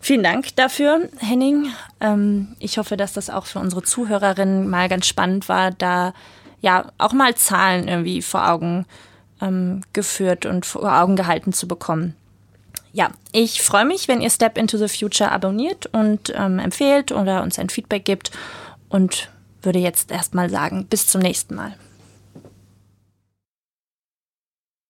Vielen 0.00 0.22
Dank 0.22 0.54
dafür, 0.56 1.08
Henning. 1.18 1.68
Ähm, 2.00 2.54
ich 2.58 2.78
hoffe, 2.78 2.96
dass 2.96 3.12
das 3.12 3.30
auch 3.30 3.46
für 3.46 3.58
unsere 3.58 3.82
Zuhörerinnen 3.82 4.68
mal 4.68 4.88
ganz 4.88 5.06
spannend 5.06 5.48
war, 5.48 5.70
da 5.70 6.12
ja 6.60 6.92
auch 6.98 7.12
mal 7.12 7.34
Zahlen 7.34 7.88
irgendwie 7.88 8.22
vor 8.22 8.48
Augen 8.48 8.86
ähm, 9.40 9.82
geführt 9.92 10.46
und 10.46 10.66
vor 10.66 11.00
Augen 11.00 11.16
gehalten 11.16 11.52
zu 11.52 11.66
bekommen. 11.66 12.14
Ja, 12.92 13.10
ich 13.32 13.62
freue 13.62 13.86
mich, 13.86 14.06
wenn 14.06 14.20
ihr 14.20 14.30
Step 14.30 14.58
into 14.58 14.76
the 14.76 14.88
Future 14.88 15.32
abonniert 15.32 15.86
und 15.86 16.32
ähm, 16.36 16.58
empfehlt 16.58 17.10
oder 17.10 17.42
uns 17.42 17.58
ein 17.58 17.70
Feedback 17.70 18.04
gibt 18.04 18.30
und 18.88 19.30
würde 19.62 19.78
jetzt 19.78 20.10
erstmal 20.10 20.50
sagen, 20.50 20.86
bis 20.86 21.06
zum 21.06 21.22
nächsten 21.22 21.54
Mal. 21.54 21.74